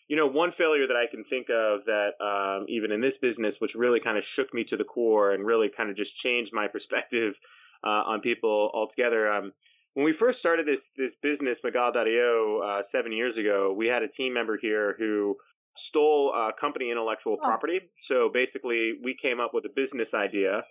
you 0.08 0.16
know, 0.16 0.26
one 0.26 0.50
failure 0.50 0.86
that 0.86 0.96
I 0.96 1.06
can 1.10 1.24
think 1.24 1.48
of 1.50 1.84
that 1.86 2.10
um, 2.20 2.66
even 2.68 2.92
in 2.92 3.00
this 3.00 3.18
business, 3.18 3.60
which 3.60 3.74
really 3.74 4.00
kind 4.00 4.16
of 4.16 4.24
shook 4.24 4.54
me 4.54 4.64
to 4.64 4.76
the 4.76 4.84
core 4.84 5.32
and 5.32 5.44
really 5.44 5.68
kind 5.68 5.90
of 5.90 5.96
just 5.96 6.16
changed 6.16 6.52
my 6.52 6.68
perspective 6.72 7.38
uh, 7.84 8.02
on 8.06 8.20
people 8.20 8.70
altogether. 8.72 9.30
Um, 9.30 9.52
when 9.94 10.04
we 10.04 10.12
first 10.12 10.38
started 10.38 10.66
this 10.66 10.88
this 10.96 11.14
business, 11.22 11.60
McGaw.io, 11.62 12.60
uh, 12.60 12.82
seven 12.82 13.12
years 13.12 13.36
ago, 13.38 13.74
we 13.76 13.88
had 13.88 14.02
a 14.02 14.08
team 14.08 14.34
member 14.34 14.58
here 14.60 14.94
who 14.98 15.36
stole 15.74 16.32
uh, 16.36 16.52
company 16.52 16.90
intellectual 16.90 17.38
oh. 17.40 17.44
property. 17.44 17.80
So 17.98 18.30
basically, 18.32 18.92
we 19.02 19.14
came 19.14 19.40
up 19.40 19.52
with 19.54 19.64
a 19.64 19.70
business 19.74 20.14
idea. 20.14 20.62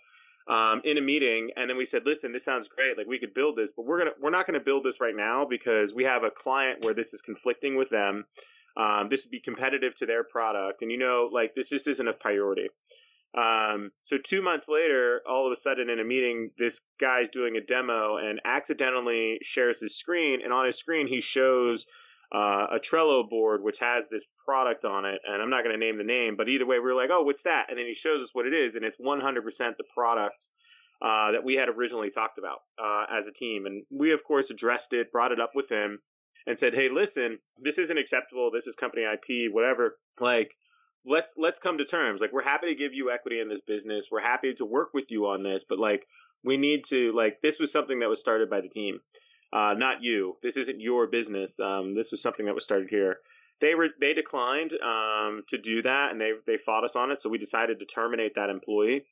Um, 0.48 0.82
in 0.84 0.96
a 0.96 1.00
meeting, 1.00 1.50
and 1.56 1.68
then 1.68 1.76
we 1.76 1.84
said, 1.84 2.06
"Listen, 2.06 2.30
this 2.30 2.44
sounds 2.44 2.68
great. 2.68 2.96
Like 2.96 3.08
we 3.08 3.18
could 3.18 3.34
build 3.34 3.56
this, 3.56 3.72
but 3.76 3.84
we're 3.84 3.98
gonna 3.98 4.12
we're 4.22 4.30
not 4.30 4.46
gonna 4.46 4.60
build 4.60 4.84
this 4.84 5.00
right 5.00 5.16
now 5.16 5.44
because 5.44 5.92
we 5.92 6.04
have 6.04 6.22
a 6.22 6.30
client 6.30 6.84
where 6.84 6.94
this 6.94 7.12
is 7.12 7.20
conflicting 7.20 7.74
with 7.74 7.90
them. 7.90 8.26
Um, 8.76 9.08
this 9.08 9.24
would 9.24 9.30
be 9.30 9.40
competitive 9.40 9.94
to 9.96 10.06
their 10.06 10.24
product, 10.24 10.82
and 10.82 10.90
you 10.90 10.98
know, 10.98 11.30
like 11.32 11.54
this 11.54 11.70
just 11.70 11.88
isn't 11.88 12.08
a 12.08 12.12
priority. 12.12 12.68
Um, 13.36 13.90
so 14.02 14.16
two 14.18 14.42
months 14.42 14.66
later, 14.68 15.20
all 15.28 15.46
of 15.46 15.52
a 15.52 15.56
sudden 15.56 15.90
in 15.90 16.00
a 16.00 16.04
meeting, 16.04 16.50
this 16.58 16.80
guy's 17.00 17.28
doing 17.28 17.56
a 17.56 17.60
demo 17.60 18.16
and 18.16 18.40
accidentally 18.44 19.38
shares 19.42 19.80
his 19.80 19.98
screen, 19.98 20.40
and 20.42 20.52
on 20.52 20.66
his 20.66 20.78
screen 20.78 21.06
he 21.06 21.20
shows 21.20 21.86
uh, 22.34 22.66
a 22.72 22.78
Trello 22.78 23.28
board 23.28 23.62
which 23.62 23.78
has 23.80 24.08
this 24.08 24.24
product 24.44 24.84
on 24.84 25.04
it, 25.04 25.20
and 25.26 25.42
I'm 25.42 25.50
not 25.50 25.64
going 25.64 25.78
to 25.78 25.84
name 25.84 25.98
the 25.98 26.04
name, 26.04 26.36
but 26.36 26.48
either 26.48 26.66
way, 26.66 26.78
we 26.78 26.90
are 26.90 26.94
like, 26.94 27.10
oh, 27.10 27.22
what's 27.22 27.42
that? 27.42 27.66
And 27.68 27.78
then 27.78 27.86
he 27.86 27.94
shows 27.94 28.22
us 28.22 28.30
what 28.32 28.46
it 28.46 28.54
is, 28.54 28.74
and 28.74 28.84
it's 28.84 28.96
100% 28.98 29.22
the 29.22 29.84
product 29.94 30.48
uh, 31.02 31.32
that 31.32 31.44
we 31.44 31.54
had 31.54 31.68
originally 31.68 32.10
talked 32.10 32.38
about 32.38 32.60
uh, 32.82 33.04
as 33.16 33.26
a 33.26 33.32
team, 33.32 33.66
and 33.66 33.84
we 33.90 34.12
of 34.12 34.24
course 34.24 34.50
addressed 34.50 34.92
it, 34.92 35.12
brought 35.12 35.32
it 35.32 35.40
up 35.40 35.50
with 35.54 35.70
him 35.70 35.98
and 36.46 36.58
said, 36.58 36.74
"Hey, 36.74 36.88
listen, 36.90 37.38
this 37.58 37.78
isn't 37.78 37.98
acceptable. 37.98 38.50
This 38.50 38.66
is 38.66 38.74
company 38.74 39.02
IP, 39.02 39.52
whatever. 39.52 39.98
Like, 40.20 40.56
let's 41.04 41.34
let's 41.36 41.58
come 41.58 41.78
to 41.78 41.84
terms. 41.84 42.20
Like, 42.20 42.32
we're 42.32 42.42
happy 42.42 42.68
to 42.68 42.74
give 42.74 42.94
you 42.94 43.10
equity 43.10 43.40
in 43.40 43.48
this 43.48 43.60
business. 43.60 44.08
We're 44.10 44.20
happy 44.20 44.54
to 44.54 44.64
work 44.64 44.90
with 44.94 45.10
you 45.10 45.26
on 45.26 45.42
this, 45.42 45.64
but 45.68 45.78
like, 45.78 46.06
we 46.44 46.56
need 46.56 46.84
to 46.84 47.12
like 47.12 47.40
this 47.40 47.58
was 47.58 47.72
something 47.72 48.00
that 48.00 48.08
was 48.08 48.20
started 48.20 48.48
by 48.48 48.60
the 48.60 48.68
team, 48.68 49.00
uh, 49.52 49.74
not 49.76 50.02
you. 50.02 50.36
This 50.42 50.56
isn't 50.56 50.80
your 50.80 51.06
business. 51.06 51.58
Um, 51.58 51.94
this 51.94 52.10
was 52.10 52.22
something 52.22 52.46
that 52.46 52.54
was 52.54 52.64
started 52.64 52.88
here." 52.90 53.18
They 53.58 53.74
were 53.74 53.88
they 53.98 54.12
declined 54.12 54.72
um, 54.72 55.42
to 55.48 55.58
do 55.58 55.82
that, 55.82 56.10
and 56.12 56.20
they 56.20 56.32
they 56.46 56.58
fought 56.58 56.84
us 56.84 56.94
on 56.94 57.10
it. 57.10 57.20
So 57.20 57.30
we 57.30 57.38
decided 57.38 57.78
to 57.80 57.86
terminate 57.86 58.34
that 58.34 58.50
employee. 58.50 59.04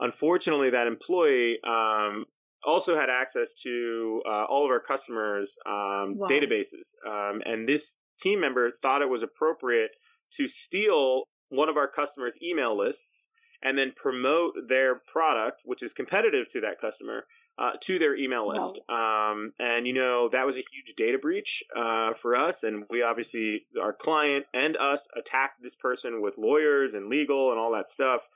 Unfortunately, 0.00 0.70
that 0.70 0.86
employee 0.86 1.58
um, 1.66 2.24
also 2.64 2.96
had 2.96 3.08
access 3.10 3.54
to 3.62 4.22
uh, 4.26 4.44
all 4.44 4.64
of 4.64 4.70
our 4.70 4.80
customers' 4.80 5.56
um, 5.66 6.16
wow. 6.16 6.28
databases. 6.28 6.94
Um, 7.06 7.42
and 7.44 7.68
this 7.68 7.96
team 8.20 8.40
member 8.40 8.70
thought 8.82 9.02
it 9.02 9.08
was 9.08 9.22
appropriate 9.22 9.90
to 10.36 10.48
steal 10.48 11.24
one 11.48 11.68
of 11.68 11.76
our 11.76 11.88
customers' 11.88 12.36
email 12.42 12.76
lists 12.76 13.28
and 13.62 13.76
then 13.76 13.92
promote 13.96 14.54
their 14.68 14.96
product, 15.12 15.62
which 15.64 15.82
is 15.82 15.92
competitive 15.92 16.46
to 16.52 16.60
that 16.60 16.80
customer, 16.80 17.24
uh, 17.58 17.72
to 17.80 17.98
their 17.98 18.14
email 18.14 18.48
list. 18.48 18.78
Wow. 18.88 19.32
Um, 19.32 19.52
and, 19.58 19.86
you 19.86 19.94
know, 19.94 20.28
that 20.30 20.46
was 20.46 20.56
a 20.56 20.64
huge 20.72 20.94
data 20.96 21.18
breach 21.18 21.64
uh, 21.76 22.14
for 22.14 22.36
us. 22.36 22.62
And 22.62 22.84
we 22.88 23.02
obviously, 23.02 23.66
our 23.80 23.92
client 23.92 24.46
and 24.54 24.76
us 24.76 25.08
attacked 25.16 25.60
this 25.60 25.74
person 25.74 26.22
with 26.22 26.38
lawyers 26.38 26.94
and 26.94 27.08
legal 27.08 27.50
and 27.50 27.58
all 27.58 27.72
that 27.72 27.90
stuff. 27.90 28.28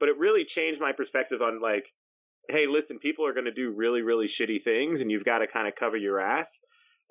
But 0.00 0.08
it 0.08 0.18
really 0.18 0.44
changed 0.44 0.80
my 0.80 0.92
perspective 0.92 1.42
on 1.42 1.60
like 1.60 1.86
hey, 2.48 2.66
listen, 2.66 2.98
people 2.98 3.26
are 3.26 3.32
going 3.32 3.46
to 3.46 3.52
do 3.52 3.72
really, 3.74 4.02
really 4.02 4.26
shitty 4.26 4.62
things 4.62 5.00
and 5.00 5.10
you've 5.10 5.24
got 5.24 5.38
to 5.38 5.46
kind 5.46 5.68
of 5.68 5.74
cover 5.74 5.96
your 5.96 6.20
ass. 6.20 6.60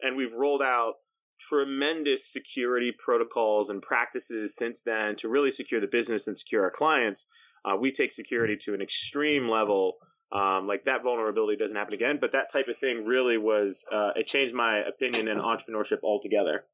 And 0.02 0.16
we've 0.16 0.34
rolled 0.34 0.62
out 0.62 0.94
tremendous 1.40 2.32
security 2.32 2.94
protocols 2.98 3.70
and 3.70 3.82
practices 3.82 4.56
since 4.56 4.82
then 4.84 5.16
to 5.18 5.30
really 5.30 5.50
secure 5.50 5.82
the 5.82 5.88
business 5.88 6.28
and 6.28 6.38
secure 6.38 6.64
our 6.64 6.72
clients. 6.72 7.26
Uh, 7.64 7.76
we 7.76 7.92
take 7.92 8.12
security 8.12 8.58
to 8.66 8.74
an 8.74 8.82
extreme 8.82 9.50
level. 9.50 9.94
Um, 10.32 10.68
like 10.68 10.86
that 10.86 11.04
vulnerability 11.04 11.58
doesn't 11.58 11.78
happen 11.78 11.94
again, 11.94 12.18
but 12.20 12.32
that 12.32 12.52
type 12.52 12.68
of 12.68 12.78
thing 12.78 13.06
really 13.06 13.38
was, 13.38 13.86
uh, 13.92 14.12
it 14.16 14.28
changed 14.28 14.54
my 14.54 14.80
opinion 14.80 15.28
in 15.28 15.38
entrepreneurship 15.38 16.00
altogether. 16.04 16.66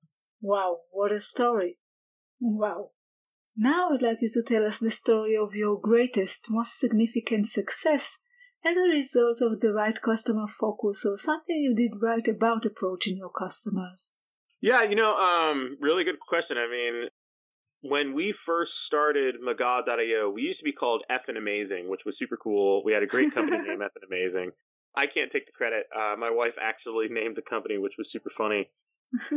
Wow, 0.41 0.79
what 0.91 1.11
a 1.11 1.19
story. 1.19 1.77
Wow. 2.39 2.91
Now 3.55 3.89
I'd 3.93 4.01
like 4.01 4.19
you 4.21 4.29
to 4.33 4.41
tell 4.41 4.65
us 4.65 4.79
the 4.79 4.89
story 4.89 5.35
of 5.35 5.53
your 5.53 5.79
greatest, 5.79 6.47
most 6.49 6.79
significant 6.79 7.45
success 7.47 8.23
as 8.65 8.77
a 8.77 8.89
result 8.89 9.41
of 9.41 9.59
the 9.59 9.73
right 9.73 9.99
customer 10.01 10.47
focus 10.47 11.05
or 11.05 11.17
something 11.17 11.55
you 11.55 11.75
did 11.75 12.01
right 12.01 12.27
about 12.27 12.65
approaching 12.65 13.17
your 13.17 13.31
customers? 13.31 14.15
Yeah, 14.61 14.83
you 14.83 14.95
know, 14.95 15.15
um, 15.15 15.77
really 15.79 16.03
good 16.03 16.19
question. 16.19 16.57
I 16.57 16.69
mean, 16.69 17.09
when 17.81 18.13
we 18.13 18.31
first 18.31 18.85
started 18.85 19.35
McGaw.io, 19.41 20.29
we 20.29 20.43
used 20.43 20.59
to 20.59 20.65
be 20.65 20.71
called 20.71 21.03
Effin 21.09 21.37
Amazing, 21.37 21.89
which 21.89 22.05
was 22.05 22.17
super 22.17 22.37
cool. 22.37 22.83
We 22.85 22.93
had 22.93 23.01
a 23.01 23.07
great 23.07 23.33
company 23.33 23.57
name, 23.67 23.79
Effin 23.79 24.05
Amazing. 24.07 24.51
I 24.95 25.07
can't 25.07 25.31
take 25.31 25.47
the 25.47 25.51
credit. 25.51 25.85
Uh, 25.95 26.15
my 26.17 26.29
wife 26.29 26.57
actually 26.61 27.07
named 27.09 27.37
the 27.37 27.41
company, 27.41 27.77
which 27.77 27.95
was 27.97 28.11
super 28.11 28.29
funny. 28.29 28.69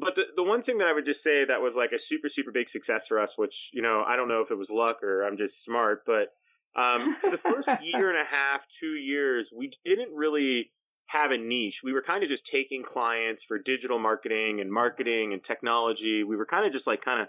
but 0.00 0.14
the, 0.14 0.24
the 0.36 0.42
one 0.44 0.62
thing 0.62 0.78
that 0.78 0.86
I 0.86 0.92
would 0.92 1.06
just 1.06 1.22
say 1.22 1.46
that 1.46 1.60
was 1.60 1.74
like 1.74 1.92
a 1.92 1.98
super, 1.98 2.28
super 2.28 2.52
big 2.52 2.68
success 2.68 3.08
for 3.08 3.20
us, 3.20 3.36
which, 3.36 3.70
you 3.72 3.82
know, 3.82 4.04
I 4.06 4.16
don't 4.16 4.28
know 4.28 4.42
if 4.42 4.50
it 4.50 4.58
was 4.58 4.70
luck 4.70 5.02
or 5.02 5.22
I'm 5.22 5.36
just 5.36 5.64
smart, 5.64 6.04
but 6.06 6.28
um, 6.78 7.16
the 7.22 7.38
first 7.38 7.68
year 7.82 8.10
and 8.10 8.18
a 8.18 8.30
half, 8.30 8.66
two 8.80 8.92
years, 8.92 9.50
we 9.54 9.70
didn't 9.84 10.14
really 10.14 10.70
have 11.06 11.30
a 11.30 11.38
niche. 11.38 11.80
We 11.82 11.92
were 11.92 12.02
kind 12.02 12.22
of 12.22 12.28
just 12.28 12.46
taking 12.46 12.82
clients 12.82 13.42
for 13.42 13.58
digital 13.58 13.98
marketing 13.98 14.60
and 14.60 14.70
marketing 14.70 15.32
and 15.32 15.42
technology. 15.42 16.22
We 16.22 16.36
were 16.36 16.46
kind 16.46 16.66
of 16.66 16.72
just 16.72 16.86
like 16.86 17.02
kind 17.02 17.22
of, 17.22 17.28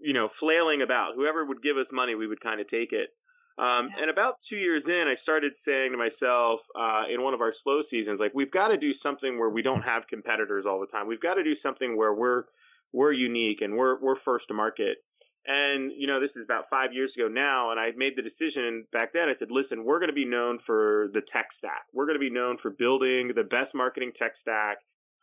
you 0.00 0.12
know, 0.12 0.28
flailing 0.28 0.82
about. 0.82 1.14
Whoever 1.16 1.44
would 1.44 1.62
give 1.62 1.76
us 1.76 1.90
money, 1.90 2.14
we 2.14 2.26
would 2.26 2.40
kind 2.40 2.60
of 2.60 2.66
take 2.66 2.92
it. 2.92 3.08
Um, 3.56 3.88
yeah. 3.88 4.02
And 4.02 4.10
about 4.10 4.40
two 4.40 4.56
years 4.56 4.88
in, 4.88 5.06
I 5.08 5.14
started 5.14 5.56
saying 5.56 5.92
to 5.92 5.98
myself 5.98 6.60
uh, 6.78 7.04
in 7.12 7.22
one 7.22 7.34
of 7.34 7.40
our 7.40 7.52
slow 7.52 7.80
seasons, 7.80 8.20
like 8.20 8.32
we've 8.34 8.50
got 8.50 8.68
to 8.68 8.76
do 8.76 8.92
something 8.92 9.38
where 9.38 9.50
we 9.50 9.62
don't 9.62 9.82
have 9.82 10.06
competitors 10.06 10.66
all 10.66 10.80
the 10.80 10.86
time. 10.86 11.06
We've 11.06 11.20
got 11.20 11.34
to 11.34 11.44
do 11.44 11.54
something 11.54 11.96
where 11.96 12.12
we're 12.12 12.44
we're 12.92 13.12
unique 13.12 13.60
and 13.60 13.76
we're 13.76 13.98
we're 14.00 14.16
first 14.16 14.48
to 14.48 14.54
market. 14.54 14.98
And, 15.46 15.92
you 15.94 16.06
know, 16.06 16.20
this 16.20 16.36
is 16.36 16.44
about 16.44 16.70
five 16.70 16.94
years 16.94 17.14
ago 17.16 17.28
now. 17.28 17.70
And 17.70 17.78
I 17.78 17.90
made 17.96 18.16
the 18.16 18.22
decision 18.22 18.86
back 18.92 19.12
then. 19.12 19.28
I 19.28 19.32
said, 19.32 19.50
listen, 19.50 19.84
we're 19.84 19.98
going 19.98 20.08
to 20.08 20.14
be 20.14 20.24
known 20.24 20.58
for 20.58 21.08
the 21.12 21.20
tech 21.20 21.52
stack. 21.52 21.82
We're 21.92 22.06
going 22.06 22.18
to 22.18 22.20
be 22.20 22.30
known 22.30 22.56
for 22.56 22.70
building 22.70 23.32
the 23.34 23.44
best 23.44 23.74
marketing 23.74 24.12
tech 24.14 24.36
stack 24.36 24.78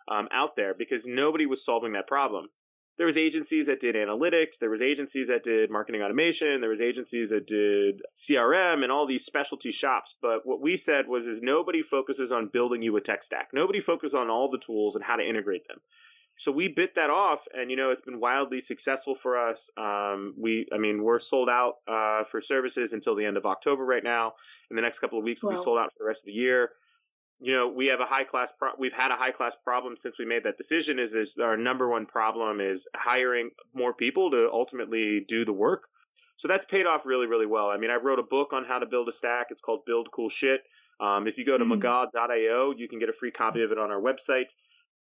um, 0.07 0.27
out 0.31 0.55
there 0.55 0.75
because 0.77 1.05
nobody 1.07 1.47
was 1.47 1.65
solving 1.65 1.93
that 1.93 2.07
problem. 2.07 2.47
There 2.97 3.07
was 3.07 3.17
agencies 3.17 3.65
that 3.65 3.79
did 3.79 3.95
analytics. 3.95 4.59
There 4.59 4.69
was 4.69 4.83
agencies 4.83 5.29
that 5.29 5.43
did 5.43 5.71
marketing 5.71 6.03
automation. 6.03 6.61
There 6.61 6.69
was 6.69 6.81
agencies 6.81 7.31
that 7.31 7.47
did 7.47 8.01
CRM 8.15 8.83
and 8.83 8.91
all 8.91 9.07
these 9.07 9.25
specialty 9.25 9.71
shops. 9.71 10.13
But 10.21 10.41
what 10.45 10.61
we 10.61 10.77
said 10.77 11.07
was, 11.07 11.25
is 11.25 11.41
nobody 11.41 11.81
focuses 11.81 12.31
on 12.31 12.49
building 12.53 12.83
you 12.83 12.95
a 12.97 13.01
tech 13.01 13.23
stack. 13.23 13.49
Nobody 13.53 13.79
focuses 13.79 14.13
on 14.13 14.29
all 14.29 14.51
the 14.51 14.59
tools 14.59 14.95
and 14.95 15.03
how 15.03 15.15
to 15.15 15.27
integrate 15.27 15.67
them 15.67 15.79
so 16.41 16.51
we 16.51 16.69
bit 16.69 16.95
that 16.95 17.11
off, 17.11 17.47
and 17.53 17.69
you 17.69 17.77
know 17.77 17.91
it's 17.91 18.01
been 18.01 18.19
wildly 18.19 18.61
successful 18.61 19.13
for 19.13 19.37
us. 19.37 19.69
Um, 19.77 20.33
we, 20.35 20.65
I 20.73 20.79
mean, 20.79 21.03
we're 21.03 21.19
sold 21.19 21.49
out 21.49 21.75
uh, 21.87 22.23
for 22.23 22.41
services 22.41 22.93
until 22.93 23.15
the 23.15 23.25
end 23.25 23.37
of 23.37 23.45
October 23.45 23.85
right 23.85 24.03
now. 24.03 24.33
In 24.71 24.75
the 24.75 24.81
next 24.81 24.97
couple 24.97 25.19
of 25.19 25.23
weeks, 25.23 25.43
we'll 25.43 25.51
be 25.51 25.59
sold 25.59 25.77
out 25.77 25.93
for 25.93 25.99
the 25.99 26.05
rest 26.05 26.23
of 26.23 26.25
the 26.25 26.31
year. 26.31 26.71
You 27.41 27.53
know, 27.53 27.67
we 27.67 27.87
have 27.87 27.99
a 27.99 28.07
high 28.07 28.23
class. 28.23 28.51
Pro- 28.57 28.71
we've 28.79 28.91
had 28.91 29.11
a 29.11 29.17
high 29.17 29.29
class 29.29 29.55
problem 29.55 29.95
since 29.95 30.17
we 30.17 30.25
made 30.25 30.45
that 30.45 30.57
decision. 30.57 30.97
Is 30.97 31.13
is 31.13 31.37
our 31.37 31.57
number 31.57 31.87
one 31.87 32.07
problem 32.07 32.59
is 32.59 32.87
hiring 32.95 33.51
more 33.75 33.93
people 33.93 34.31
to 34.31 34.49
ultimately 34.51 35.23
do 35.27 35.45
the 35.45 35.53
work. 35.53 35.89
So 36.37 36.47
that's 36.47 36.65
paid 36.65 36.87
off 36.87 37.05
really, 37.05 37.27
really 37.27 37.45
well. 37.45 37.67
I 37.67 37.77
mean, 37.77 37.91
I 37.91 37.97
wrote 37.97 38.17
a 38.17 38.23
book 38.23 38.51
on 38.51 38.65
how 38.65 38.79
to 38.79 38.87
build 38.87 39.07
a 39.07 39.11
stack. 39.11 39.47
It's 39.51 39.61
called 39.61 39.81
Build 39.85 40.09
Cool 40.11 40.29
Shit. 40.29 40.61
Um, 40.99 41.27
if 41.27 41.37
you 41.37 41.45
go 41.45 41.59
to 41.59 41.65
mm. 41.65 41.79
mcgaw.io, 41.79 42.73
you 42.75 42.87
can 42.87 42.97
get 42.97 43.09
a 43.09 43.13
free 43.13 43.29
copy 43.29 43.61
of 43.61 43.71
it 43.71 43.77
on 43.77 43.91
our 43.91 44.01
website 44.01 44.49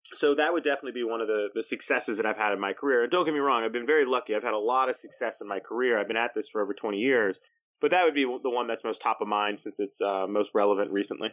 so 0.05 0.35
that 0.35 0.53
would 0.53 0.65
definitely 0.65 0.93
be 0.93 1.05
one 1.05 1.21
of 1.21 1.27
the, 1.27 1.49
the 1.55 1.63
successes 1.63 2.17
that 2.17 2.27
I've 2.27 2.37
had 2.37 2.53
in 2.53 2.61
my 2.61 2.73
career. 2.73 3.03
And 3.03 3.11
Don't 3.11 3.25
get 3.25 3.35
me 3.35 3.41
wrong, 3.41 3.63
I've 3.63 3.73
been 3.73 3.87
very 3.87 4.07
lucky. 4.07 4.35
I've 4.35 4.43
had 4.43 4.55
a 4.55 4.59
lot 4.59 4.89
of 4.89 4.97
success 4.97 5.41
in 5.41 5.49
my 5.49 5.61
career. 5.61 5.99
I've 5.99 6.09
been 6.09 6.17
at 6.17 6.35
this 6.35 6.49
for 6.49 6.63
over 6.63 6.75
20 6.75 6.99
years, 6.99 7.41
but 7.81 7.91
that 7.91 8.05
would 8.05 8.15
be 8.15 8.25
the 8.25 8.51
one 8.51 8.67
that's 8.67 8.85
most 8.85 9.03
top 9.03 9.19
of 9.21 9.29
mind 9.29 9.61
since 9.61 9.81
it's 9.81 10.01
uh, 10.01 10.27
most 10.29 10.53
relevant 10.55 10.91
recently. 10.91 11.29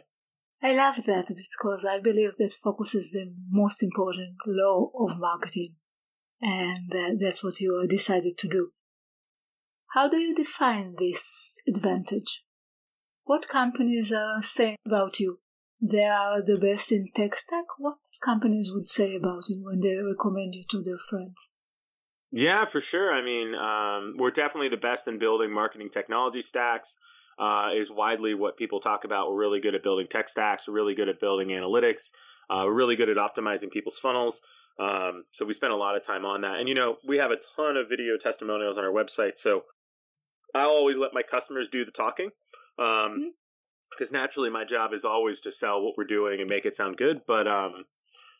I 0.62 0.74
love 0.74 0.96
that 1.06 1.26
because 1.28 1.84
I 1.84 2.00
believe 2.00 2.36
that 2.38 2.52
focus 2.52 2.94
is 2.94 3.12
the 3.12 3.30
most 3.50 3.82
important 3.82 4.36
law 4.46 4.90
of 4.98 5.18
marketing, 5.18 5.76
and 6.40 6.90
uh, 6.94 7.14
that's 7.20 7.44
what 7.44 7.60
you 7.60 7.86
decided 7.86 8.38
to 8.38 8.48
do. 8.48 8.70
How 9.92 10.08
do 10.08 10.16
you 10.16 10.34
define 10.34 10.94
this 10.98 11.60
advantage? 11.68 12.46
what 13.26 13.48
companies 13.48 14.12
are 14.12 14.40
saying 14.40 14.76
about 14.86 15.18
you? 15.18 15.40
They 15.80 16.04
are 16.04 16.42
the 16.42 16.58
best 16.58 16.90
in 16.92 17.08
tech 17.14 17.34
stack. 17.34 17.64
What 17.78 17.98
companies 18.24 18.72
would 18.74 18.88
say 18.88 19.14
about 19.16 19.48
you 19.48 19.62
when 19.62 19.80
they 19.80 19.96
recommend 19.96 20.54
you 20.54 20.64
to 20.70 20.82
their 20.82 20.98
friends? 20.98 21.54
Yeah, 22.32 22.64
for 22.64 22.80
sure. 22.80 23.12
I 23.12 23.22
mean, 23.22 23.54
um, 23.54 24.14
we're 24.18 24.30
definitely 24.30 24.68
the 24.68 24.76
best 24.76 25.06
in 25.06 25.18
building 25.18 25.52
marketing 25.52 25.90
technology 25.90 26.42
stacks. 26.42 26.96
Uh, 27.38 27.72
is 27.74 27.90
widely 27.90 28.32
what 28.32 28.56
people 28.56 28.80
talk 28.80 29.04
about. 29.04 29.28
We're 29.28 29.36
really 29.36 29.60
good 29.60 29.74
at 29.74 29.82
building 29.82 30.06
tech 30.06 30.26
stacks. 30.26 30.66
We're 30.66 30.72
really 30.72 30.94
good 30.94 31.10
at 31.10 31.20
building 31.20 31.48
analytics. 31.48 32.10
Uh, 32.48 32.62
we're 32.64 32.72
really 32.72 32.96
good 32.96 33.10
at 33.10 33.18
optimizing 33.18 33.70
people's 33.70 33.98
funnels. 33.98 34.40
Um, 34.78 35.24
so 35.32 35.44
we 35.44 35.52
spend 35.52 35.74
a 35.74 35.76
lot 35.76 35.96
of 35.96 36.06
time 36.06 36.24
on 36.24 36.42
that. 36.42 36.58
And 36.58 36.66
you 36.66 36.74
know, 36.74 36.96
we 37.06 37.18
have 37.18 37.30
a 37.30 37.36
ton 37.56 37.76
of 37.76 37.90
video 37.90 38.16
testimonials 38.16 38.78
on 38.78 38.84
our 38.84 38.90
website. 38.90 39.32
So 39.36 39.64
I 40.54 40.62
always 40.62 40.96
let 40.96 41.12
my 41.12 41.22
customers 41.22 41.68
do 41.68 41.84
the 41.84 41.90
talking. 41.90 42.30
Um, 42.78 42.86
mm-hmm. 42.86 43.28
Because 43.90 44.12
naturally 44.12 44.50
my 44.50 44.64
job 44.64 44.92
is 44.92 45.04
always 45.04 45.40
to 45.42 45.52
sell 45.52 45.82
what 45.82 45.94
we're 45.96 46.04
doing 46.04 46.40
and 46.40 46.50
make 46.50 46.66
it 46.66 46.74
sound 46.74 46.96
good. 46.96 47.20
But, 47.26 47.46
um, 47.46 47.84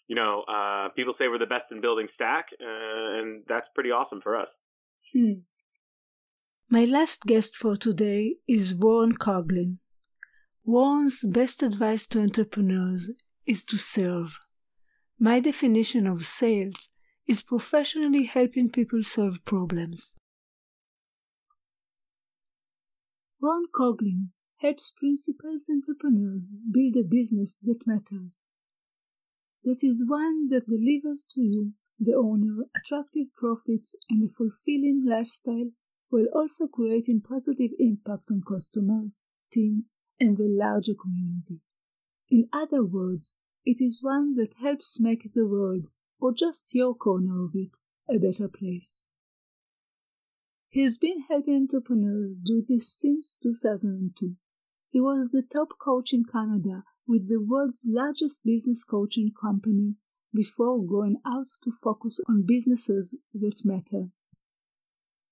you 0.09 0.16
know, 0.16 0.44
uh, 0.48 0.88
people 0.90 1.12
say 1.12 1.28
we're 1.28 1.38
the 1.38 1.46
best 1.46 1.72
in 1.72 1.80
building 1.80 2.09
stack, 2.09 2.48
uh, 2.61 3.18
and 3.18 3.44
that's 3.46 3.68
pretty 3.74 3.90
awesome 3.90 4.20
for 4.20 4.37
us. 4.37 4.56
Hmm. 5.12 5.40
My 6.68 6.85
last 6.85 7.22
guest 7.22 7.56
for 7.56 7.76
today 7.76 8.37
is 8.48 8.74
Warren 8.74 9.14
Coughlin. 9.14 9.78
Warren's 10.64 11.22
best 11.22 11.62
advice 11.62 12.09
to 12.09 12.20
entrepreneurs 12.20 13.12
is 13.46 13.64
to 13.66 13.78
serve. 13.78 14.37
My 15.18 15.38
definition 15.38 16.09
of 16.09 16.26
sales 16.26 16.90
is 17.26 17.40
professionally 17.40 18.24
helping 18.24 18.70
people 18.70 19.02
solve 19.02 19.44
problems. 19.44 20.18
Warren 23.40 23.66
Coughlin 23.72 24.30
helps 24.66 24.90
principals 24.98 25.70
entrepreneurs 25.70 26.57
build 26.72 26.96
a 26.96 27.07
business 27.09 27.57
that 27.62 27.87
matters. 27.87 28.55
That 29.62 29.79
is 29.85 30.07
one 30.09 30.48
that 30.48 30.68
delivers 30.68 31.24
to 31.35 31.40
you, 31.40 31.72
the 32.00 32.14
owner, 32.14 32.64
attractive 32.76 33.29
profits 33.37 33.96
and 34.11 34.29
a 34.29 34.33
fulfilling 34.33 35.05
lifestyle 35.07 35.70
while 36.09 36.26
also 36.35 36.66
creating 36.66 37.22
positive 37.29 37.70
impact 37.79 38.24
on 38.31 38.42
customers, 38.42 39.26
team, 39.52 39.85
and 40.18 40.37
the 40.37 40.48
larger 40.48 40.94
community. 41.00 41.61
In 42.29 42.48
other 42.52 42.85
words, 42.85 43.37
it 43.64 43.79
is 43.81 44.02
one 44.02 44.35
that 44.35 44.55
helps 44.61 45.00
make 45.00 45.33
the 45.33 45.46
world, 45.46 45.87
or 46.18 46.33
just 46.33 46.74
your 46.74 46.94
corner 46.94 47.44
of 47.44 47.52
it, 47.55 47.76
a 48.09 48.18
better 48.18 48.48
place. 48.48 49.12
He's 50.68 50.98
been 50.98 51.22
helping 51.29 51.55
entrepreneurs 51.55 52.38
do 52.44 52.64
this 52.68 52.88
since 52.88 53.37
2002. 53.40 54.35
He 54.96 55.00
was 55.02 55.28
the 55.28 55.44
top 55.52 55.78
coach 55.78 56.14
in 56.14 56.24
Canada 56.24 56.82
with 57.06 57.28
the 57.28 57.37
world's 57.37 57.85
largest 57.87 58.46
business 58.46 58.82
coaching 58.82 59.30
company 59.38 59.96
before 60.32 60.82
going 60.82 61.18
out 61.22 61.48
to 61.64 61.70
focus 61.70 62.18
on 62.26 62.46
businesses 62.46 63.20
that 63.35 63.61
matter. 63.62 64.09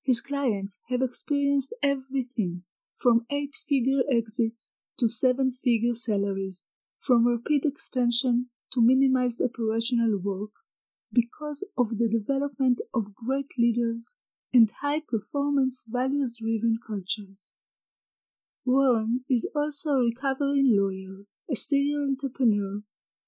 His 0.03 0.21
clients 0.21 0.83
have 0.91 1.01
experienced 1.01 1.75
everything 1.83 2.65
from 2.99 3.25
eight 3.31 3.57
figure 3.67 4.03
exits 4.15 4.75
to 4.99 5.09
seven 5.09 5.51
figure 5.51 5.95
salaries, 5.95 6.69
from 7.01 7.27
rapid 7.27 7.65
expansion 7.65 8.51
to 8.73 8.83
minimized 8.83 9.41
operational 9.41 10.21
work 10.23 10.51
because 11.11 11.67
of 11.79 11.97
the 11.97 12.11
development 12.11 12.83
of 12.93 13.15
great 13.15 13.53
leaders 13.57 14.19
and 14.53 14.69
high 14.83 15.01
performance 15.01 15.87
values 15.89 16.37
driven 16.39 16.77
cultures. 16.87 17.57
Warren 18.67 19.25
is 19.29 19.51
also 19.55 19.91
a 19.91 20.05
recovering 20.05 20.69
lawyer, 20.71 21.25
a 21.51 21.55
serial 21.55 22.09
entrepreneur, 22.09 22.81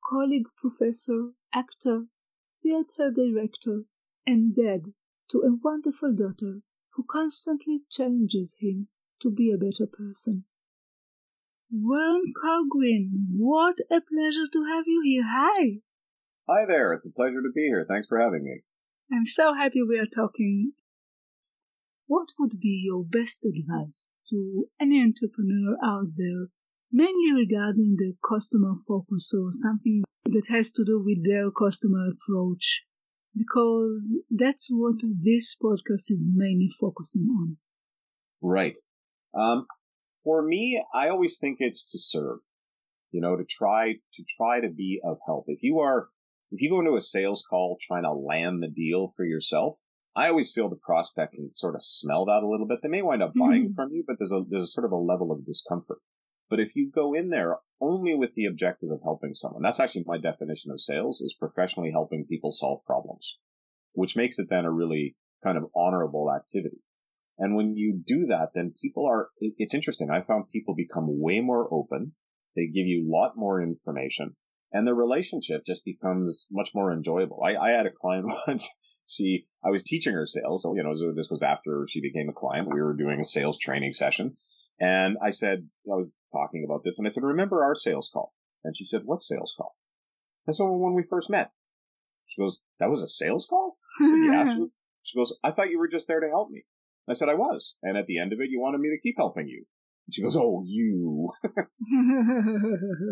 colleague 0.02 0.48
professor, 0.56 1.32
actor, 1.54 2.04
theater 2.62 3.10
director, 3.14 3.82
and 4.26 4.56
dad 4.56 4.92
to 5.30 5.38
a 5.38 5.56
wonderful 5.62 6.14
daughter 6.14 6.60
who 6.94 7.04
constantly 7.08 7.80
challenges 7.90 8.56
him 8.60 8.88
to 9.20 9.30
be 9.30 9.52
a 9.52 9.58
better 9.58 9.86
person. 9.86 10.44
Warren 11.70 12.32
Coughlin, 12.32 13.10
what 13.36 13.76
a 13.90 14.00
pleasure 14.00 14.48
to 14.52 14.64
have 14.64 14.84
you 14.86 15.02
here. 15.04 15.24
Hi. 15.26 15.80
Hi 16.48 16.64
there. 16.66 16.92
It's 16.92 17.06
a 17.06 17.10
pleasure 17.10 17.42
to 17.42 17.50
be 17.54 17.62
here. 17.62 17.84
Thanks 17.86 18.06
for 18.06 18.20
having 18.20 18.44
me. 18.44 18.62
I'm 19.12 19.24
so 19.24 19.52
happy 19.54 19.82
we 19.82 19.98
are 19.98 20.06
talking 20.06 20.72
what 22.06 22.28
would 22.38 22.60
be 22.60 22.82
your 22.84 23.04
best 23.04 23.44
advice 23.44 24.20
to 24.30 24.66
any 24.80 25.02
entrepreneur 25.02 25.76
out 25.84 26.08
there, 26.16 26.48
mainly 26.92 27.32
regarding 27.34 27.96
the 27.98 28.14
customer 28.28 28.74
focus 28.86 29.32
or 29.36 29.48
something 29.50 30.04
that 30.24 30.46
has 30.48 30.72
to 30.72 30.84
do 30.84 31.02
with 31.04 31.26
their 31.28 31.50
customer 31.50 32.08
approach? 32.10 32.82
Because 33.36 34.18
that's 34.30 34.68
what 34.70 34.96
this 35.02 35.56
podcast 35.62 36.10
is 36.10 36.32
mainly 36.34 36.70
focusing 36.80 37.28
on. 37.28 37.56
Right. 38.40 38.76
Um, 39.34 39.66
for 40.22 40.42
me, 40.42 40.82
I 40.94 41.08
always 41.08 41.38
think 41.38 41.58
it's 41.60 41.90
to 41.90 41.98
serve. 41.98 42.38
You 43.12 43.20
know, 43.20 43.36
to 43.36 43.44
try 43.44 43.92
to 43.92 44.24
try 44.36 44.60
to 44.60 44.68
be 44.68 45.00
of 45.04 45.18
help. 45.26 45.44
If 45.48 45.62
you 45.62 45.78
are, 45.78 46.08
if 46.50 46.60
you 46.60 46.70
go 46.70 46.80
into 46.80 46.96
a 46.96 47.00
sales 47.00 47.42
call 47.48 47.78
trying 47.86 48.02
to 48.02 48.12
land 48.12 48.62
the 48.62 48.68
deal 48.68 49.12
for 49.16 49.24
yourself, 49.24 49.78
I 50.16 50.28
always 50.28 50.50
feel 50.50 50.70
the 50.70 50.76
prospect 50.76 51.34
can 51.34 51.52
sort 51.52 51.74
of 51.74 51.84
smell 51.84 52.24
that 52.24 52.42
a 52.42 52.48
little 52.48 52.66
bit. 52.66 52.78
They 52.82 52.88
may 52.88 53.02
wind 53.02 53.22
up 53.22 53.34
buying 53.34 53.66
mm-hmm. 53.66 53.74
from 53.74 53.92
you, 53.92 54.02
but 54.06 54.16
there's 54.18 54.32
a 54.32 54.42
there's 54.48 54.64
a 54.64 54.66
sort 54.66 54.86
of 54.86 54.92
a 54.92 54.96
level 54.96 55.30
of 55.30 55.44
discomfort. 55.44 56.00
But 56.48 56.58
if 56.58 56.74
you 56.74 56.90
go 56.90 57.12
in 57.12 57.28
there 57.28 57.58
only 57.80 58.14
with 58.14 58.34
the 58.34 58.46
objective 58.46 58.90
of 58.90 59.02
helping 59.02 59.34
someone, 59.34 59.62
that's 59.62 59.80
actually 59.80 60.04
my 60.06 60.16
definition 60.16 60.70
of 60.70 60.80
sales 60.80 61.20
is 61.20 61.36
professionally 61.38 61.90
helping 61.90 62.24
people 62.24 62.52
solve 62.52 62.84
problems, 62.86 63.36
which 63.92 64.16
makes 64.16 64.38
it 64.38 64.48
then 64.48 64.64
a 64.64 64.72
really 64.72 65.16
kind 65.44 65.58
of 65.58 65.70
honorable 65.76 66.32
activity. 66.34 66.78
And 67.38 67.54
when 67.54 67.76
you 67.76 68.00
do 68.06 68.26
that, 68.26 68.52
then 68.54 68.72
people 68.80 69.06
are, 69.06 69.28
it's 69.38 69.74
interesting. 69.74 70.08
I 70.10 70.22
found 70.22 70.48
people 70.48 70.74
become 70.74 71.20
way 71.20 71.40
more 71.40 71.68
open. 71.70 72.14
They 72.54 72.68
give 72.68 72.86
you 72.86 73.06
a 73.06 73.12
lot 73.12 73.32
more 73.36 73.60
information 73.60 74.36
and 74.72 74.86
the 74.86 74.94
relationship 74.94 75.62
just 75.66 75.84
becomes 75.84 76.46
much 76.50 76.70
more 76.74 76.92
enjoyable. 76.92 77.42
I, 77.42 77.56
I 77.56 77.70
had 77.70 77.86
a 77.86 77.90
client 77.90 78.26
once 78.46 78.68
she, 79.06 79.46
I 79.64 79.70
was 79.70 79.82
teaching 79.82 80.14
her 80.14 80.26
sales. 80.26 80.62
So, 80.62 80.74
you 80.74 80.82
know, 80.82 80.92
this 81.14 81.30
was 81.30 81.42
after 81.42 81.86
she 81.88 82.00
became 82.00 82.28
a 82.28 82.32
client. 82.32 82.68
We 82.72 82.80
were 82.80 82.94
doing 82.94 83.20
a 83.20 83.24
sales 83.24 83.58
training 83.58 83.92
session. 83.92 84.36
And 84.78 85.16
I 85.22 85.30
said, 85.30 85.68
I 85.90 85.96
was 85.96 86.10
talking 86.32 86.64
about 86.64 86.82
this 86.84 86.98
and 86.98 87.06
I 87.06 87.10
said, 87.10 87.22
remember 87.22 87.64
our 87.64 87.74
sales 87.74 88.10
call? 88.12 88.32
And 88.64 88.76
she 88.76 88.84
said, 88.84 89.02
what 89.04 89.22
sales 89.22 89.54
call? 89.56 89.74
I 90.48 90.52
said, 90.52 90.64
well, 90.64 90.78
when 90.78 90.94
we 90.94 91.02
first 91.08 91.30
met. 91.30 91.50
She 92.26 92.42
goes, 92.42 92.60
that 92.80 92.90
was 92.90 93.02
a 93.02 93.08
sales 93.08 93.46
call? 93.48 93.78
Said, 93.98 94.06
yeah. 94.06 94.54
She, 95.04 95.12
she 95.12 95.18
goes, 95.18 95.32
I 95.44 95.52
thought 95.52 95.70
you 95.70 95.78
were 95.78 95.88
just 95.88 96.08
there 96.08 96.20
to 96.20 96.28
help 96.28 96.50
me. 96.50 96.64
I 97.08 97.14
said, 97.14 97.28
I 97.28 97.34
was. 97.34 97.74
And 97.82 97.96
at 97.96 98.06
the 98.06 98.18
end 98.18 98.32
of 98.32 98.40
it, 98.40 98.50
you 98.50 98.60
wanted 98.60 98.80
me 98.80 98.90
to 98.90 99.00
keep 99.00 99.14
helping 99.16 99.46
you. 99.46 99.64
And 100.06 100.14
she 100.14 100.22
goes, 100.22 100.36
"Oh, 100.36 100.62
you." 100.64 101.30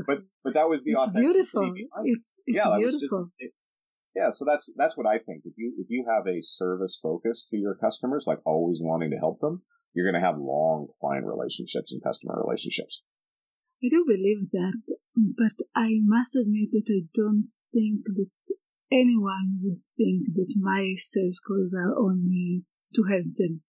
but 0.06 0.18
but 0.44 0.54
that 0.54 0.68
was 0.68 0.84
the 0.84 0.92
it's 0.92 1.10
beautiful. 1.10 1.74
It's 2.04 2.40
it's 2.46 2.58
yeah, 2.64 2.76
beautiful. 2.76 3.24
Just, 3.24 3.32
it, 3.40 3.52
yeah, 4.14 4.30
so 4.30 4.44
that's 4.44 4.72
that's 4.76 4.96
what 4.96 5.06
I 5.06 5.18
think. 5.18 5.42
If 5.44 5.54
you 5.56 5.74
if 5.78 5.86
you 5.90 6.06
have 6.08 6.26
a 6.26 6.40
service 6.40 6.98
focus 7.02 7.46
to 7.50 7.56
your 7.56 7.74
customers, 7.74 8.24
like 8.26 8.38
always 8.46 8.78
wanting 8.80 9.10
to 9.10 9.18
help 9.18 9.40
them, 9.40 9.62
you're 9.92 10.10
going 10.10 10.20
to 10.20 10.26
have 10.26 10.38
long 10.38 10.88
client 11.00 11.26
relationships 11.26 11.92
and 11.92 12.02
customer 12.02 12.40
relationships. 12.44 13.02
I 13.82 13.88
do 13.90 14.04
believe 14.06 14.50
that, 14.52 14.82
but 15.16 15.66
I 15.74 15.98
must 16.02 16.36
admit 16.36 16.70
that 16.72 16.88
I 16.88 17.06
don't 17.12 17.48
think 17.72 18.04
that 18.06 18.56
anyone 18.90 19.58
would 19.62 19.82
think 19.96 20.34
that 20.34 20.54
my 20.56 20.94
sales 20.96 21.40
calls 21.46 21.74
are 21.74 21.98
only 21.98 22.62
to 22.94 23.02
help 23.04 23.34
them. 23.36 23.62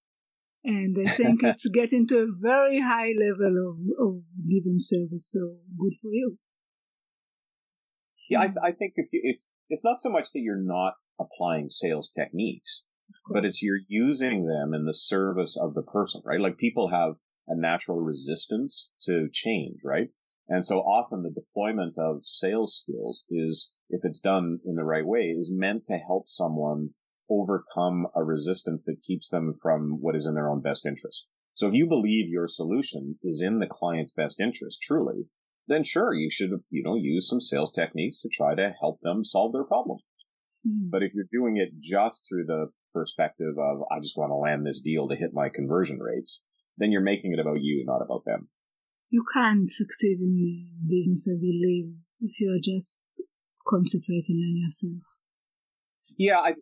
And 0.64 0.96
I 0.98 1.10
think 1.10 1.44
it's 1.44 1.68
getting 1.70 2.08
to 2.08 2.20
a 2.20 2.28
very 2.40 2.82
high 2.82 3.14
level 3.18 3.56
of, 3.70 4.08
of 4.08 4.22
giving 4.48 4.78
service, 4.78 5.32
so 5.32 5.58
good 5.78 5.94
for 6.02 6.12
you. 6.12 6.38
Yeah, 8.30 8.40
I, 8.40 8.68
I 8.68 8.72
think 8.72 8.94
if 8.96 9.08
you, 9.12 9.22
it's 9.24 9.48
it's 9.70 9.84
not 9.84 10.00
so 10.00 10.10
much 10.10 10.32
that 10.34 10.40
you're 10.40 10.56
not 10.56 10.96
applying 11.20 11.70
sales 11.70 12.12
techniques, 12.18 12.84
but 13.30 13.46
it's 13.46 13.62
you're 13.62 13.80
using 13.88 14.46
them 14.46 14.74
in 14.74 14.86
the 14.86 14.94
service 14.94 15.56
of 15.56 15.74
the 15.74 15.84
person, 15.84 16.22
right? 16.26 16.40
Like 16.40 16.58
people 16.58 16.90
have 16.90 17.16
a 17.48 17.56
natural 17.56 18.02
resistance 18.02 18.94
to 19.02 19.30
change, 19.32 19.82
right? 19.84 20.10
And 20.48 20.66
so 20.66 20.80
often 20.80 21.24
the 21.24 21.30
deployment 21.30 21.98
of 21.98 22.26
sales 22.26 22.78
skills 22.78 23.26
is, 23.30 23.72
if 23.90 24.02
it's 24.04 24.20
done 24.20 24.60
in 24.66 24.76
the 24.76 24.84
right 24.84 25.06
way, 25.06 25.30
is 25.30 25.52
meant 25.52 25.86
to 25.86 25.98
help 25.98 26.28
someone 26.28 26.94
overcome 27.30 28.08
a 28.16 28.24
resistance 28.24 28.84
that 28.86 29.02
keeps 29.02 29.30
them 29.30 29.58
from 29.62 30.02
what 30.02 30.16
is 30.16 30.26
in 30.26 30.36
their 30.36 30.50
own 30.50 30.62
best 30.62 30.86
interest. 30.86 31.26
So 31.56 31.68
if 31.68 31.74
you 31.74 31.88
believe 31.88 32.30
your 32.30 32.48
solution 32.48 33.18
is 33.24 33.42
in 33.42 33.60
the 33.60 33.68
client's 33.68 34.14
best 34.14 34.40
interest, 34.40 34.82
truly, 34.82 35.28
then 35.68 35.84
sure, 35.84 36.14
you 36.14 36.30
should, 36.32 36.52
you 36.70 36.84
know, 36.84 36.96
use 36.96 37.28
some 37.28 37.42
sales 37.42 37.72
techniques 37.74 38.20
to 38.22 38.30
try 38.30 38.56
to 38.56 38.74
help 38.80 39.00
them 39.02 39.26
solve 39.26 39.54
their 39.54 39.64
problem. 39.64 39.98
Mm. 40.68 40.90
But 40.92 41.04
if 41.04 41.14
you're 41.14 41.26
doing 41.32 41.58
it 41.58 41.70
just 41.80 42.26
through 42.28 42.46
the 42.46 42.68
perspective 42.94 43.56
of, 43.58 43.84
I 43.92 44.00
just 44.00 44.18
want 44.18 44.32
to 44.32 44.36
land 44.36 44.66
this 44.66 44.82
deal 44.82 45.08
to 45.08 45.16
hit 45.16 45.32
my 45.34 45.50
conversion 45.50 46.00
rates, 46.00 46.44
then 46.78 46.92
you're 46.92 47.02
making 47.02 47.34
it 47.34 47.40
about 47.40 47.62
you, 47.62 47.84
not 47.86 48.02
about 48.02 48.24
them. 48.26 48.50
you 49.10 49.24
can't 49.34 49.70
succeed 49.70 50.18
in 50.20 50.36
the 50.36 50.66
business, 50.88 51.28
I 51.32 51.38
believe, 51.40 51.94
if 52.22 52.40
you're 52.40 52.60
just 52.62 53.24
concentrating 53.68 54.38
on 54.38 54.58
yourself. 54.58 55.04
Yeah, 56.18 56.40
I, 56.40 56.54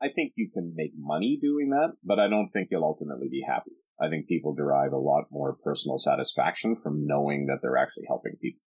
I 0.00 0.08
think 0.14 0.32
you 0.36 0.50
can 0.52 0.74
make 0.76 0.92
money 0.96 1.38
doing 1.40 1.70
that, 1.70 1.94
but 2.02 2.18
I 2.18 2.28
don't 2.28 2.50
think 2.50 2.68
you'll 2.70 2.84
ultimately 2.84 3.28
be 3.28 3.42
happy. 3.46 3.72
I 4.00 4.08
think 4.08 4.26
people 4.26 4.54
derive 4.54 4.92
a 4.92 4.98
lot 4.98 5.24
more 5.30 5.56
personal 5.62 5.98
satisfaction 5.98 6.76
from 6.82 7.06
knowing 7.06 7.46
that 7.46 7.58
they're 7.62 7.76
actually 7.76 8.04
helping 8.08 8.36
people. 8.40 8.60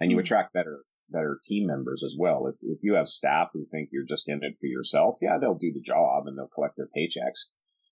And 0.00 0.10
you 0.10 0.16
hmm. 0.16 0.20
attract 0.20 0.52
better, 0.52 0.84
better 1.10 1.40
team 1.44 1.66
members 1.66 2.02
as 2.04 2.14
well. 2.18 2.46
If, 2.46 2.56
if 2.62 2.78
you 2.82 2.94
have 2.94 3.08
staff 3.08 3.48
who 3.52 3.66
think 3.70 3.88
you're 3.92 4.06
just 4.08 4.28
in 4.28 4.40
it 4.42 4.54
for 4.60 4.66
yourself, 4.66 5.16
yeah, 5.20 5.38
they'll 5.40 5.58
do 5.58 5.72
the 5.72 5.80
job 5.80 6.26
and 6.26 6.38
they'll 6.38 6.48
collect 6.54 6.76
their 6.76 6.88
paychecks. 6.96 7.50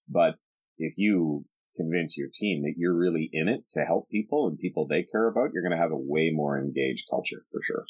But 0.08 0.36
if 0.78 0.94
you 0.96 1.44
convince 1.76 2.16
your 2.16 2.28
team 2.32 2.62
that 2.62 2.74
you're 2.76 2.96
really 2.96 3.28
in 3.32 3.48
it 3.48 3.64
to 3.72 3.84
help 3.84 4.08
people 4.08 4.46
and 4.46 4.58
people 4.58 4.86
they 4.86 5.06
care 5.10 5.28
about, 5.28 5.50
you're 5.52 5.62
going 5.62 5.76
to 5.76 5.82
have 5.82 5.92
a 5.92 5.96
way 5.96 6.30
more 6.32 6.58
engaged 6.58 7.06
culture 7.10 7.44
for 7.50 7.60
sure. 7.62 7.84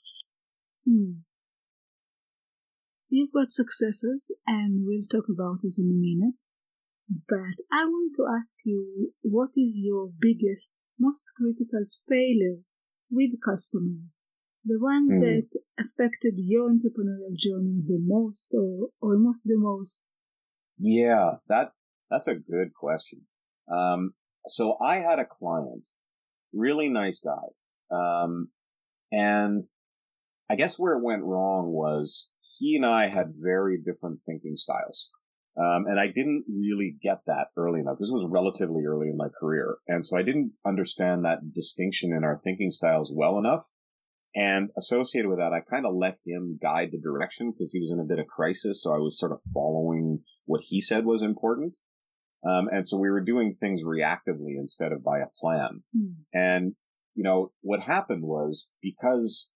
Hmm. 0.88 1.20
You've 3.08 3.32
got 3.32 3.52
successes, 3.52 4.34
and 4.46 4.84
we'll 4.84 5.00
talk 5.02 5.28
about 5.28 5.58
this 5.62 5.78
in 5.78 5.86
a 5.86 5.94
minute. 5.94 6.42
But 7.08 7.54
I 7.72 7.84
want 7.84 8.14
to 8.16 8.26
ask 8.34 8.56
you 8.64 9.12
what 9.22 9.50
is 9.56 9.80
your 9.82 10.10
biggest, 10.18 10.76
most 10.98 11.32
critical 11.36 11.86
failure 12.08 12.60
with 13.10 13.40
customers? 13.44 14.24
The 14.64 14.78
one 14.80 15.08
mm. 15.08 15.20
that 15.20 15.60
affected 15.78 16.34
your 16.36 16.68
entrepreneurial 16.68 17.36
journey 17.36 17.82
the 17.86 18.00
most 18.00 18.52
or 18.54 18.88
almost 19.00 19.44
the 19.44 19.56
most? 19.56 20.12
Yeah, 20.78 21.36
that 21.48 21.72
that's 22.10 22.26
a 22.26 22.34
good 22.34 22.74
question. 22.74 23.22
Um, 23.70 24.14
so 24.48 24.76
I 24.82 24.96
had 24.96 25.20
a 25.20 25.26
client, 25.26 25.86
really 26.52 26.88
nice 26.88 27.20
guy. 27.20 27.96
Um, 27.96 28.48
and 29.12 29.64
I 30.50 30.56
guess 30.56 30.78
where 30.78 30.94
it 30.94 31.02
went 31.02 31.24
wrong 31.24 31.72
was 31.72 32.28
he 32.58 32.76
and 32.76 32.86
I 32.86 33.08
had 33.08 33.34
very 33.36 33.78
different 33.78 34.20
thinking 34.26 34.56
styles. 34.56 35.10
Um, 35.58 35.86
and 35.86 35.98
I 35.98 36.06
didn't 36.06 36.44
really 36.48 36.96
get 37.02 37.20
that 37.26 37.46
early 37.56 37.80
enough. 37.80 37.96
This 37.98 38.10
was 38.10 38.28
relatively 38.28 38.84
early 38.86 39.08
in 39.08 39.16
my 39.16 39.28
career. 39.40 39.78
And 39.88 40.04
so 40.04 40.18
I 40.18 40.22
didn't 40.22 40.52
understand 40.66 41.24
that 41.24 41.38
distinction 41.54 42.12
in 42.12 42.24
our 42.24 42.40
thinking 42.44 42.70
styles 42.70 43.10
well 43.14 43.38
enough. 43.38 43.64
And 44.34 44.68
associated 44.76 45.30
with 45.30 45.38
that, 45.38 45.54
I 45.54 45.60
kind 45.60 45.86
of 45.86 45.94
let 45.94 46.18
him 46.26 46.58
guide 46.60 46.90
the 46.92 47.00
direction 47.00 47.52
because 47.52 47.72
he 47.72 47.80
was 47.80 47.90
in 47.90 48.00
a 48.00 48.04
bit 48.04 48.18
of 48.18 48.26
crisis. 48.26 48.82
So 48.82 48.92
I 48.92 48.98
was 48.98 49.18
sort 49.18 49.32
of 49.32 49.40
following 49.54 50.20
what 50.44 50.60
he 50.62 50.82
said 50.82 51.06
was 51.06 51.22
important. 51.22 51.74
Um, 52.46 52.68
and 52.70 52.86
so 52.86 52.98
we 52.98 53.08
were 53.08 53.22
doing 53.22 53.56
things 53.58 53.82
reactively 53.82 54.58
instead 54.58 54.92
of 54.92 55.02
by 55.02 55.20
a 55.20 55.32
plan. 55.40 55.82
Mm. 55.96 56.14
And, 56.34 56.74
you 57.14 57.24
know, 57.24 57.52
what 57.62 57.80
happened 57.80 58.22
was 58.22 58.68
because 58.82 59.48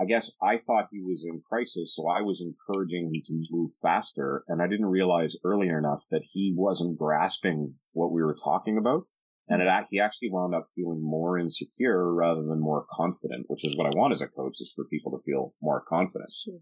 I 0.00 0.06
guess 0.06 0.32
I 0.42 0.56
thought 0.56 0.88
he 0.90 1.02
was 1.02 1.26
in 1.28 1.42
crisis, 1.46 1.94
so 1.94 2.08
I 2.08 2.22
was 2.22 2.40
encouraging 2.40 3.12
him 3.12 3.22
to 3.22 3.44
move 3.50 3.70
faster. 3.82 4.44
And 4.48 4.62
I 4.62 4.66
didn't 4.66 4.86
realize 4.86 5.36
earlier 5.44 5.78
enough 5.78 6.02
that 6.10 6.24
he 6.24 6.54
wasn't 6.56 6.98
grasping 6.98 7.74
what 7.92 8.10
we 8.10 8.22
were 8.22 8.36
talking 8.42 8.78
about. 8.78 9.02
And 9.48 9.60
it, 9.60 9.68
he 9.90 10.00
actually 10.00 10.30
wound 10.30 10.54
up 10.54 10.68
feeling 10.74 11.02
more 11.02 11.36
insecure 11.36 12.14
rather 12.14 12.42
than 12.42 12.60
more 12.60 12.86
confident, 12.90 13.46
which 13.48 13.64
is 13.64 13.76
what 13.76 13.88
I 13.88 13.98
want 13.98 14.14
as 14.14 14.22
a 14.22 14.28
coach 14.28 14.54
is 14.60 14.72
for 14.74 14.84
people 14.86 15.12
to 15.12 15.24
feel 15.24 15.52
more 15.60 15.82
confident. 15.86 16.32
Sure. 16.32 16.60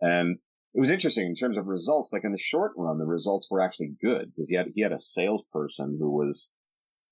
And 0.00 0.38
it 0.74 0.80
was 0.80 0.90
interesting 0.90 1.26
in 1.26 1.34
terms 1.36 1.58
of 1.58 1.66
results. 1.66 2.12
Like 2.12 2.24
in 2.24 2.32
the 2.32 2.38
short 2.38 2.72
run, 2.76 2.98
the 2.98 3.04
results 3.04 3.46
were 3.50 3.60
actually 3.60 3.94
good 4.02 4.32
because 4.34 4.48
he 4.48 4.56
had, 4.56 4.72
he 4.74 4.82
had 4.82 4.92
a 4.92 4.98
salesperson 4.98 5.96
who 6.00 6.10
was, 6.10 6.50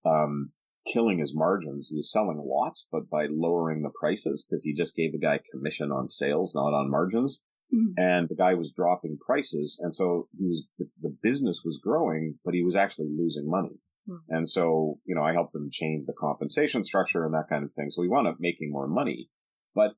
um, 0.05 0.51
killing 0.90 1.18
his 1.18 1.35
margins. 1.35 1.88
He 1.88 1.97
was 1.97 2.11
selling 2.11 2.42
lots, 2.45 2.87
but 2.90 3.09
by 3.11 3.27
lowering 3.31 3.83
the 3.83 3.92
prices 3.99 4.45
because 4.45 4.64
he 4.64 4.75
just 4.75 4.97
gave 4.97 5.12
the 5.12 5.18
guy 5.18 5.40
commission 5.51 5.92
on 5.92 6.09
sales, 6.09 6.55
not 6.55 6.75
on 6.75 6.90
margins. 6.90 7.40
Mm-hmm. 7.75 7.92
And 7.97 8.29
the 8.29 8.37
guy 8.37 8.55
was 8.55 8.73
dropping 8.73 9.18
prices. 9.25 9.79
And 9.81 9.95
so 9.95 10.29
he 10.38 10.49
was, 10.49 10.64
the 11.01 11.16
business 11.23 11.62
was 11.64 11.81
growing, 11.83 12.38
but 12.45 12.55
he 12.55 12.62
was 12.62 12.77
actually 12.77 13.09
losing 13.16 13.49
money. 13.49 13.79
Mm-hmm. 14.09 14.35
And 14.35 14.49
so, 14.49 14.99
you 15.05 15.14
know, 15.14 15.23
I 15.23 15.33
helped 15.33 15.55
him 15.55 15.71
change 15.71 16.05
the 16.07 16.12
compensation 16.12 16.85
structure 16.85 17.25
and 17.25 17.35
that 17.35 17.49
kind 17.49 17.64
of 17.64 17.73
thing. 17.73 17.90
So 17.90 18.03
he 18.03 18.09
wound 18.09 18.27
up 18.27 18.37
making 18.40 18.71
more 18.71 18.88
money, 18.88 19.31
but 19.75 19.92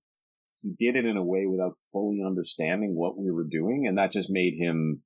he 0.61 0.75
did 0.79 0.97
it 0.97 1.05
in 1.05 1.17
a 1.17 1.25
way 1.25 1.47
without 1.47 1.77
fully 1.93 2.23
understanding 2.25 2.95
what 2.95 3.19
we 3.19 3.31
were 3.31 3.47
doing. 3.51 3.87
And 3.89 3.99
that 3.99 4.13
just 4.13 4.31
made 4.31 4.55
him 4.57 5.03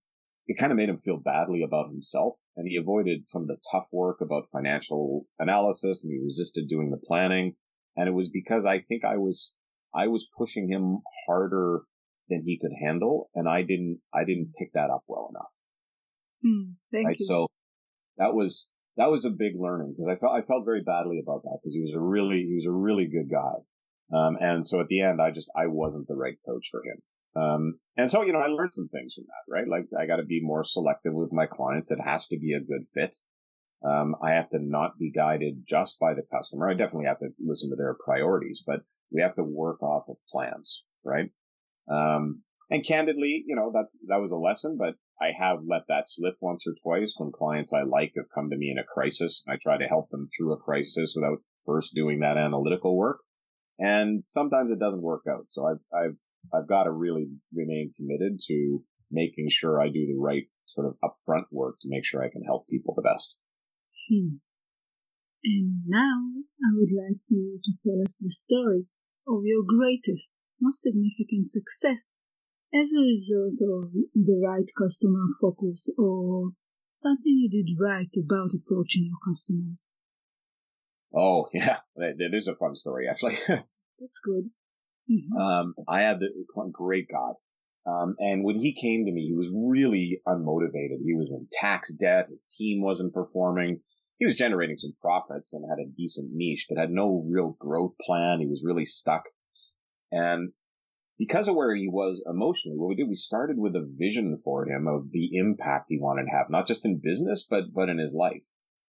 it 0.49 0.59
kind 0.59 0.73
of 0.73 0.77
made 0.77 0.89
him 0.89 0.99
feel 0.99 1.19
badly 1.19 1.63
about 1.63 1.91
himself 1.91 2.35
and 2.57 2.67
he 2.67 2.77
avoided 2.77 3.29
some 3.29 3.43
of 3.43 3.49
the 3.49 3.59
tough 3.71 3.87
work 3.93 4.23
about 4.23 4.49
financial 4.51 5.27
analysis 5.39 6.05
and 6.05 6.13
he 6.13 6.25
resisted 6.25 6.69
doing 6.69 6.91
the 6.91 7.01
planning. 7.07 7.55
And 7.97 8.09
it 8.09 8.13
was 8.13 8.31
because 8.31 8.65
I 8.65 8.81
think 8.81 9.05
I 9.05 9.19
was, 9.19 9.55
I 9.95 10.09
was 10.09 10.27
pushing 10.37 10.69
him 10.69 11.01
harder 11.27 11.83
than 12.31 12.43
he 12.45 12.59
could 12.59 12.73
handle. 12.83 13.31
And 13.35 13.47
I 13.47 13.61
didn't, 13.61 14.01
I 14.13 14.25
didn't 14.25 14.55
pick 14.59 14.73
that 14.73 14.89
up 14.91 15.03
well 15.07 15.31
enough. 15.31 15.53
Mm, 16.45 16.75
thank 16.93 17.07
right? 17.09 17.17
you. 17.19 17.27
So 17.27 17.49
that 18.17 18.33
was, 18.33 18.69
that 18.97 19.11
was 19.11 19.27
a 19.27 19.31
big 19.31 19.53
learning 19.55 19.93
because 19.93 20.09
I 20.09 20.17
felt, 20.17 20.33
I 20.33 20.41
felt 20.41 20.65
very 20.65 20.83
badly 20.83 21.21
about 21.23 21.43
that 21.43 21.59
because 21.63 21.75
he 21.75 21.83
was 21.83 21.93
a 21.95 22.01
really, 22.01 22.47
he 22.49 22.55
was 22.55 22.67
a 22.67 22.73
really 22.73 23.07
good 23.07 23.31
guy. 23.31 24.17
Um, 24.17 24.39
and 24.41 24.67
so 24.67 24.81
at 24.81 24.89
the 24.89 25.03
end, 25.03 25.21
I 25.21 25.31
just, 25.31 25.51
I 25.55 25.67
wasn't 25.67 26.09
the 26.09 26.17
right 26.17 26.39
coach 26.49 26.69
for 26.71 26.83
him. 26.83 27.03
Um, 27.37 27.79
and 27.97 28.11
so, 28.11 28.23
you 28.23 28.33
know, 28.33 28.41
I 28.41 28.47
learned 28.47 28.75
some 28.75 28.89
things 28.89 29.15
from 29.15 29.25
that, 29.25 29.53
right? 29.53 29.69
Like 29.69 29.89
I 29.99 30.07
got 30.07 30.17
to 30.17 30.25
be 30.25 30.41
more 30.43 30.65
selective 30.65 31.13
with 31.15 31.33
my 31.33 31.47
clients. 31.47 31.91
It 31.91 32.01
has 32.05 32.27
to 32.29 32.39
be 32.39 32.55
a 32.55 32.61
good 32.61 32.87
fit. 32.93 33.15
Um, 33.85 34.17
I 34.23 34.33
have 34.33 34.51
to 34.51 34.59
not 34.61 34.99
be 34.99 35.13
guided 35.13 35.63
just 35.69 35.99
by 36.01 36.15
the 36.15 36.27
customer. 36.33 36.69
I 36.69 36.75
definitely 36.75 37.07
have 37.07 37.21
to 37.21 37.29
listen 37.39 37.71
to 37.71 37.77
their 37.77 37.97
priorities, 38.05 38.63
but 38.67 38.81
we 39.13 39.23
have 39.23 39.35
to 39.35 39.45
work 39.45 39.83
off 39.83 40.09
of 40.09 40.17
plans, 40.33 40.83
right? 41.05 41.31
Um, 41.89 42.43
and 42.71 42.85
candidly, 42.85 43.45
you 43.47 43.57
know, 43.57 43.71
that's, 43.73 43.97
that 44.09 44.21
was 44.21 44.33
a 44.33 44.37
lesson, 44.37 44.77
but 44.79 44.95
I 45.21 45.31
have 45.39 45.59
let 45.67 45.83
that 45.89 46.09
slip 46.09 46.35
once 46.41 46.65
or 46.67 46.75
twice 46.83 47.15
when 47.17 47.33
clients 47.33 47.73
I 47.73 47.83
like 47.83 48.13
have 48.17 48.27
come 48.35 48.51
to 48.51 48.57
me 48.57 48.71
in 48.71 48.79
a 48.79 48.85
crisis. 48.85 49.43
I 49.49 49.57
try 49.57 49.79
to 49.79 49.87
help 49.87 50.11
them 50.11 50.29
through 50.37 50.53
a 50.53 50.59
crisis 50.59 51.15
without 51.17 51.39
first 51.65 51.95
doing 51.95 52.21
that 52.21 52.37
analytical 52.37 52.97
work. 52.97 53.21
And 53.79 54.25
sometimes 54.27 54.71
it 54.71 54.79
doesn't 54.79 55.03
work 55.03 55.23
out. 55.29 55.45
So 55.49 55.67
I've, 55.67 55.81
I've 55.97 56.17
I've 56.55 56.69
got 56.69 56.85
to 56.85 56.91
really 56.91 57.29
remain 57.55 57.93
committed 57.97 58.41
to 58.49 58.83
making 59.11 59.49
sure 59.51 59.81
I 59.81 59.89
do 59.89 60.07
the 60.07 60.19
right 60.19 60.47
sort 60.67 60.87
of 60.87 60.97
upfront 61.03 61.47
work 61.51 61.77
to 61.81 61.89
make 61.89 62.05
sure 62.05 62.23
I 62.23 62.31
can 62.31 62.43
help 62.43 62.69
people 62.69 62.95
the 62.95 63.03
best. 63.03 63.37
Hmm. 64.09 64.37
And 65.45 65.83
now 65.87 66.43
I 66.65 66.75
would 66.75 66.91
like 66.93 67.21
you 67.29 67.61
to 67.65 67.73
tell 67.83 68.03
us 68.03 68.19
the 68.19 68.31
story 68.31 68.87
of 69.27 69.43
your 69.45 69.63
greatest, 69.67 70.45
most 70.61 70.83
significant 70.83 71.47
success 71.47 72.25
as 72.75 72.93
a 72.93 73.01
result 73.01 73.61
of 73.63 73.93
the 74.15 74.43
right 74.45 74.69
customer 74.77 75.27
focus 75.41 75.93
or 75.97 76.51
something 76.95 77.39
you 77.39 77.49
did 77.49 77.77
right 77.81 78.11
about 78.19 78.51
approaching 78.55 79.07
your 79.07 79.19
customers. 79.27 79.93
Oh, 81.15 81.49
yeah, 81.55 81.79
that 81.97 82.31
is 82.33 82.49
a 82.49 82.57
fun 82.57 82.75
story, 82.75 83.07
actually. 83.09 83.39
That's 83.99 84.21
good. 84.21 84.51
Mm-hmm. 85.11 85.37
Um, 85.37 85.75
I 85.89 86.03
had 86.03 86.21
the 86.21 86.29
great 86.73 87.09
God. 87.11 87.35
Um, 87.87 88.17
and 88.19 88.45
when 88.45 88.57
he 88.57 88.75
came 88.75 89.07
to 89.07 89.13
me, 89.13 89.27
he 89.27 89.35
was 89.35 89.51
really 89.55 90.21
unmotivated. 90.27 90.99
He 91.05 91.15
was 91.15 91.33
in 91.33 91.49
tax 91.51 91.93
debt. 91.95 92.29
His 92.31 92.45
team 92.45 92.83
wasn't 92.83 93.15
performing. 93.15 93.81
He 94.19 94.27
was 94.27 94.35
generating 94.35 94.77
some 94.77 94.95
profits 95.01 95.55
and 95.55 95.65
had 95.69 95.79
a 95.79 95.91
decent 95.97 96.31
niche, 96.33 96.67
but 96.69 96.79
had 96.79 96.91
no 96.91 97.25
real 97.27 97.57
growth 97.59 97.95
plan. 98.05 98.41
He 98.41 98.47
was 98.47 98.63
really 98.65 98.85
stuck. 98.85 99.23
And 100.11 100.53
because 101.19 101.49
of 101.49 101.55
where 101.55 101.75
he 101.75 101.89
was 101.89 102.23
emotionally, 102.29 102.77
what 102.77 102.89
we 102.89 102.97
did, 102.97 103.09
we 103.09 103.15
started 103.15 103.59
with 103.59 103.75
a 103.75 103.89
vision 103.97 104.37
for 104.37 104.67
him 104.67 104.87
of 104.87 105.11
the 105.11 105.37
impact 105.37 105.87
he 105.89 105.99
wanted 105.99 106.25
to 106.25 106.37
have, 106.37 106.51
not 106.51 106.67
just 106.67 106.85
in 106.85 107.01
business, 107.03 107.47
but, 107.49 107.73
but 107.73 107.89
in 107.89 107.99
his 107.99 108.13
life 108.13 108.45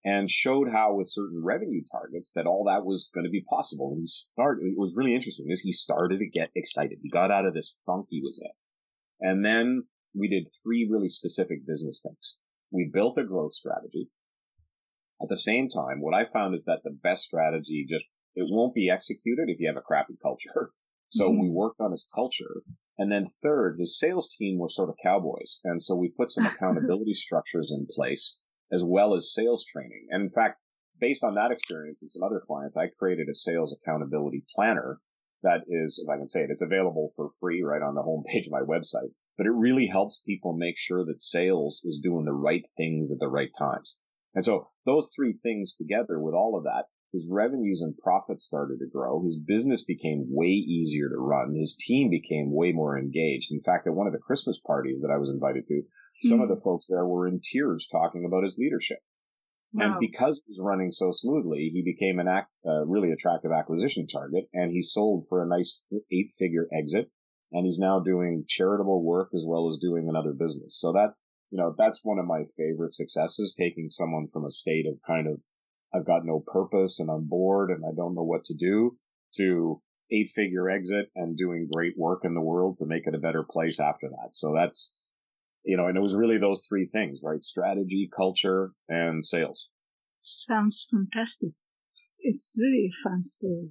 and 0.05 0.31
showed 0.31 0.69
how 0.71 0.95
with 0.95 1.11
certain 1.11 1.43
revenue 1.43 1.83
targets 1.91 2.33
that 2.35 2.47
all 2.47 2.65
that 2.65 2.85
was 2.85 3.11
going 3.15 3.25
to 3.25 3.31
be 3.31 3.45
possible. 3.49 3.91
And 3.93 4.01
he 4.01 4.07
started, 4.07 4.67
it 4.67 4.79
was 4.79 4.93
really 4.95 5.15
interesting 5.15 5.47
is 5.49 5.61
he 5.61 5.73
started 5.73 6.19
to 6.19 6.29
get 6.29 6.51
excited. 6.55 6.99
He 7.03 7.11
got 7.11 7.31
out 7.31 7.47
of 7.47 7.55
this 7.55 7.77
funk 7.85 8.07
he 8.09 8.21
was 8.23 8.41
in. 8.43 9.29
And 9.29 9.45
then 9.45 9.85
we 10.15 10.29
did 10.29 10.53
three 10.63 10.89
really 10.91 11.09
specific 11.09 11.67
business 11.67 12.03
things. 12.07 12.37
We 12.71 12.91
built 12.93 13.19
a 13.19 13.25
growth 13.25 13.53
strategy. 13.53 14.09
At 15.21 15.29
the 15.29 15.37
same 15.37 15.69
time, 15.69 16.01
what 16.01 16.15
I 16.15 16.31
found 16.33 16.55
is 16.55 16.65
that 16.67 16.83
the 16.85 16.97
best 17.03 17.25
strategy 17.25 17.85
just, 17.89 18.05
it 18.37 18.47
won't 18.49 18.75
be 18.75 18.91
executed 18.91 19.49
if 19.49 19.59
you 19.59 19.67
have 19.67 19.77
a 19.77 19.83
crappy 19.83 20.17
culture. 20.23 20.71
So 21.11 21.31
mm-hmm. 21.31 21.41
we 21.41 21.49
worked 21.49 21.81
on 21.81 21.93
his 21.93 22.07
culture. 22.15 22.61
And 22.99 23.11
then 23.11 23.31
third, 23.43 23.79
his 23.79 23.99
sales 23.99 24.29
team 24.39 24.59
were 24.59 24.69
sort 24.69 24.91
of 24.91 24.97
cowboys. 25.03 25.59
And 25.65 25.81
so 25.81 25.97
we 25.97 26.13
put 26.15 26.31
some 26.31 26.45
accountability 26.45 27.15
structures 27.15 27.73
in 27.75 27.87
place 27.91 28.37
as 28.73 28.83
well 28.85 29.15
as 29.15 29.33
sales 29.33 29.65
training. 29.65 30.09
And 30.11 30.23
in 30.23 30.29
fact, 30.29 30.61
based 31.01 31.25
on 31.25 31.35
that 31.35 31.51
experience 31.51 32.03
and 32.03 32.11
some 32.11 32.23
other 32.23 32.43
clients, 32.47 32.77
I 32.77 32.89
created 32.99 33.29
a 33.29 33.35
sales 33.35 33.75
accountability 33.75 34.45
planner 34.55 35.01
that 35.43 35.63
is, 35.69 36.03
if 36.03 36.09
I 36.09 36.17
can 36.17 36.29
say 36.29 36.41
it, 36.41 36.51
it's 36.51 36.63
available 36.63 37.13
for 37.15 37.31
free 37.41 37.63
right 37.63 37.83
on 37.83 37.95
the 37.95 38.03
homepage 38.03 38.47
of 38.47 38.53
my 38.53 38.63
website. 38.63 39.13
But 39.37 39.47
it 39.47 39.53
really 39.53 39.87
helps 39.87 40.21
people 40.27 40.53
make 40.53 40.77
sure 40.77 41.05
that 41.05 41.21
sales 41.21 41.83
is 41.85 42.01
doing 42.03 42.25
the 42.25 42.33
right 42.33 42.65
things 42.77 43.13
at 43.13 43.21
the 43.21 43.29
right 43.29 43.51
times. 43.57 43.97
And 44.35 44.45
so 44.45 44.69
those 44.85 45.13
three 45.15 45.35
things 45.43 45.77
together 45.77 46.21
with 46.21 46.35
all 46.35 46.57
of 46.57 46.65
that 46.65 46.87
his 47.13 47.27
revenues 47.27 47.81
and 47.81 47.97
profits 47.97 48.45
started 48.45 48.81
to 48.81 48.87
grow. 48.87 49.23
His 49.23 49.39
business 49.39 49.83
became 49.83 50.27
way 50.29 50.49
easier 50.49 51.09
to 51.09 51.17
run. 51.17 51.55
His 51.55 51.75
team 51.75 52.11
became 52.11 52.53
way 52.53 52.73
more 52.73 52.99
engaged. 52.99 53.51
In 53.51 53.63
fact, 53.63 53.87
at 53.87 53.95
one 53.95 54.07
of 54.07 54.13
the 54.13 54.19
Christmas 54.19 54.61
parties 54.61 55.01
that 55.01 55.11
I 55.11 55.17
was 55.17 55.31
invited 55.31 55.67
to, 55.69 55.83
mm-hmm. 56.25 56.29
some 56.29 56.41
of 56.41 56.49
hmm. 56.49 56.55
the 56.55 56.61
folks 56.61 56.87
there 56.89 57.07
were 57.07 57.27
in 57.27 57.41
tears 57.41 57.89
talking 57.91 58.25
about 58.25 58.43
his 58.43 58.57
leadership. 58.59 58.99
Wow. 59.73 59.85
And 59.85 60.01
because 60.01 60.41
he 60.45 60.53
was 60.53 60.65
running 60.65 60.93
so 60.93 61.13
smoothly, 61.13 61.71
he 61.73 61.83
became 61.83 62.19
an 62.19 62.29
act, 62.29 62.51
uh, 62.67 62.87
really 62.87 63.13
attractive 63.13 63.53
acquisition 63.53 64.07
target 64.07 64.49
and 64.55 64.73
he 64.73 64.83
sold 64.83 65.27
for 65.29 65.43
a 65.43 65.49
nice 65.49 65.83
eight 66.11 66.31
figure 66.39 66.67
exit. 66.73 67.11
And 67.53 67.65
he's 67.65 67.79
now 67.79 68.01
doing 68.01 68.45
charitable 68.47 69.03
work 69.03 69.31
as 69.35 69.45
well 69.47 69.69
as 69.69 69.79
doing 69.79 70.09
another 70.09 70.33
business. 70.33 70.79
So 70.79 70.93
that, 70.93 71.15
you 71.51 71.59
know, 71.59 71.75
that's 71.77 72.01
one 72.03 72.19
of 72.19 72.27
my 72.27 72.45
favorite 72.57 72.93
successes, 72.93 73.55
taking 73.59 73.89
someone 73.89 74.29
from 74.33 74.45
a 74.45 74.51
state 74.51 74.87
of 74.87 74.99
kind 75.07 75.27
of 75.27 75.41
I've 75.95 76.07
got 76.07 76.25
no 76.25 76.41
purpose 76.47 77.01
and 77.01 77.11
I'm 77.11 77.27
bored 77.27 77.71
and 77.71 77.85
I 77.85 77.95
don't 77.97 78.15
know 78.15 78.25
what 78.25 78.45
to 78.45 78.55
do 78.55 78.97
to 79.37 79.81
eight 80.11 80.31
figure 80.35 80.71
exit 80.71 81.11
and 81.15 81.37
doing 81.37 81.69
great 81.73 81.95
work 81.97 82.25
in 82.25 82.35
the 82.35 82.41
world 82.41 82.79
to 82.79 82.87
make 82.87 83.07
it 83.07 83.15
a 83.15 83.19
better 83.19 83.45
place 83.49 83.81
after 83.81 84.09
that. 84.09 84.35
So 84.35 84.53
that's, 84.55 84.95
you 85.65 85.77
know, 85.77 85.87
and 85.87 85.97
it 85.97 86.01
was 86.01 86.15
really 86.15 86.39
those 86.39 86.67
three 86.69 86.87
things, 86.87 87.21
right? 87.23 87.43
Strategy, 87.43 88.09
culture, 88.15 88.73
and 88.89 89.25
sales. 89.25 89.69
Sounds 90.19 90.87
fantastic. 90.91 91.53
It's 92.21 92.57
really 92.59 92.89
a 92.91 93.03
fun 93.03 93.23
story. 93.23 93.71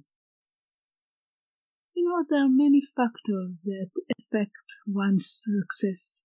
You 1.94 2.08
know, 2.08 2.24
there 2.28 2.44
are 2.44 2.48
many 2.48 2.82
factors 2.96 3.62
that 3.64 3.90
affect 4.18 4.64
one's 4.86 5.28
success. 5.28 6.24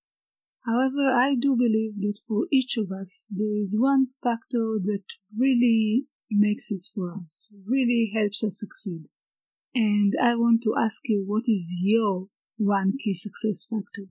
However, 0.66 1.12
I 1.12 1.36
do 1.36 1.56
believe 1.58 1.96
that 2.00 2.20
for 2.28 2.46
each 2.52 2.78
of 2.78 2.92
us, 2.92 3.30
there 3.36 3.60
is 3.60 3.78
one 3.78 4.08
factor 4.24 4.80
that 4.82 5.04
really 5.38 6.06
makes 6.30 6.72
it 6.72 6.82
for 6.96 7.14
us, 7.14 7.52
really 7.66 8.12
helps 8.14 8.44
us 8.44 8.60
succeed. 8.60 9.08
And 9.76 10.14
I 10.22 10.36
want 10.36 10.62
to 10.64 10.76
ask 10.80 11.02
you, 11.06 11.24
what 11.26 11.44
is 11.48 11.80
your 11.82 12.28
one 12.58 12.94
key 13.04 13.14
success 13.14 13.68
factor? 13.70 14.10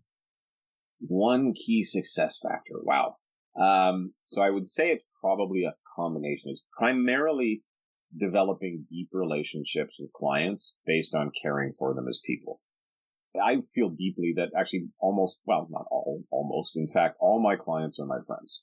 One 1.07 1.53
key 1.55 1.85
success 1.85 2.39
factor. 2.43 2.81
Wow. 2.83 3.17
Um, 3.61 4.15
so 4.25 4.43
I 4.43 4.51
would 4.51 4.67
say 4.67 4.91
it's 4.91 5.05
probably 5.21 5.65
a 5.65 5.75
combination. 5.97 6.51
It's 6.51 6.65
primarily 6.77 7.63
developing 8.19 8.87
deep 8.91 9.09
relationships 9.13 9.97
with 9.99 10.13
clients 10.13 10.75
based 10.87 11.15
on 11.15 11.33
caring 11.43 11.73
for 11.79 11.95
them 11.95 12.09
as 12.09 12.21
people. 12.25 12.61
I 13.41 13.61
feel 13.75 13.89
deeply 13.89 14.35
that 14.37 14.51
actually 14.59 14.89
almost, 15.01 15.39
well, 15.47 15.67
not 15.71 15.87
all, 15.91 16.23
almost, 16.31 16.77
in 16.77 16.87
fact, 16.87 17.17
all 17.19 17.41
my 17.41 17.57
clients 17.57 17.99
are 17.99 18.07
my 18.07 18.21
friends. 18.27 18.63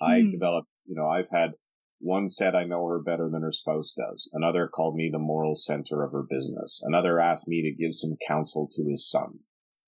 Hmm. 0.00 0.04
I 0.04 0.22
developed, 0.30 0.68
you 0.84 0.94
know, 0.94 1.08
I've 1.08 1.30
had 1.30 1.52
one 1.98 2.28
said 2.28 2.54
I 2.54 2.64
know 2.64 2.84
her 2.88 3.00
better 3.00 3.30
than 3.30 3.42
her 3.42 3.52
spouse 3.52 3.94
does. 3.96 4.28
Another 4.32 4.68
called 4.68 4.96
me 4.96 5.08
the 5.10 5.18
moral 5.18 5.54
center 5.54 6.02
of 6.02 6.12
her 6.12 6.24
business. 6.28 6.82
Another 6.84 7.20
asked 7.20 7.46
me 7.46 7.62
to 7.62 7.82
give 7.82 7.94
some 7.94 8.16
counsel 8.26 8.68
to 8.72 8.84
his 8.84 9.08
son. 9.08 9.38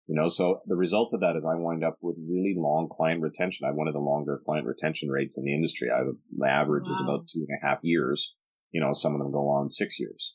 You 0.07 0.17
know, 0.17 0.29
so 0.29 0.61
the 0.67 0.77
result 0.77 1.14
of 1.14 1.21
that 1.21 1.37
is 1.37 1.47
I 1.47 1.55
wind 1.55 1.83
up 1.83 1.97
with 2.03 2.17
really 2.19 2.55
long 2.59 2.90
client 2.90 3.23
retention. 3.23 3.64
I 3.64 3.69
have 3.69 3.77
one 3.77 3.88
of 3.88 3.95
the 3.95 4.01
longer 4.01 4.43
client 4.45 4.67
retention 4.67 5.09
rates 5.09 5.38
in 5.38 5.45
the 5.45 5.55
industry. 5.55 5.88
I 5.90 5.99
have, 5.99 6.14
my 6.37 6.49
average 6.49 6.85
wow. 6.87 6.95
is 6.95 7.01
about 7.01 7.27
two 7.27 7.47
and 7.49 7.59
a 7.59 7.67
half 7.67 7.79
years. 7.83 8.35
You 8.71 8.83
know, 8.83 8.93
some 8.93 9.14
of 9.14 9.19
them 9.19 9.33
go 9.33 9.49
on 9.49 9.71
six 9.71 9.99
years. 9.99 10.35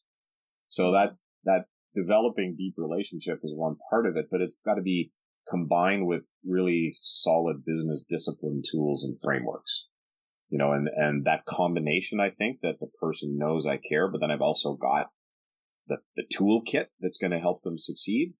So 0.69 0.93
that, 0.93 1.15
that 1.43 1.65
developing 1.95 2.55
deep 2.57 2.75
relationship 2.77 3.41
is 3.43 3.53
one 3.53 3.75
part 3.91 4.07
of 4.07 4.17
it, 4.17 4.25
but 4.31 4.41
it's 4.41 4.55
got 4.65 4.75
to 4.75 4.81
be 4.81 5.11
combined 5.47 6.07
with 6.07 6.27
really 6.43 6.95
solid 7.01 7.63
business 7.63 8.05
discipline 8.09 8.63
tools 8.71 9.03
and 9.03 9.19
frameworks. 9.23 9.85
You 10.49 10.57
know, 10.57 10.71
and, 10.71 10.87
and 10.95 11.25
that 11.25 11.45
combination, 11.45 12.19
I 12.19 12.31
think 12.31 12.61
that 12.61 12.79
the 12.79 12.89
person 12.99 13.37
knows 13.37 13.67
I 13.67 13.77
care, 13.77 14.09
but 14.09 14.19
then 14.19 14.31
I've 14.31 14.41
also 14.41 14.73
got 14.73 15.11
the, 15.87 15.97
the 16.15 16.23
toolkit 16.35 16.87
that's 16.99 17.19
going 17.19 17.31
to 17.31 17.39
help 17.39 17.61
them 17.61 17.77
succeed 17.77 18.33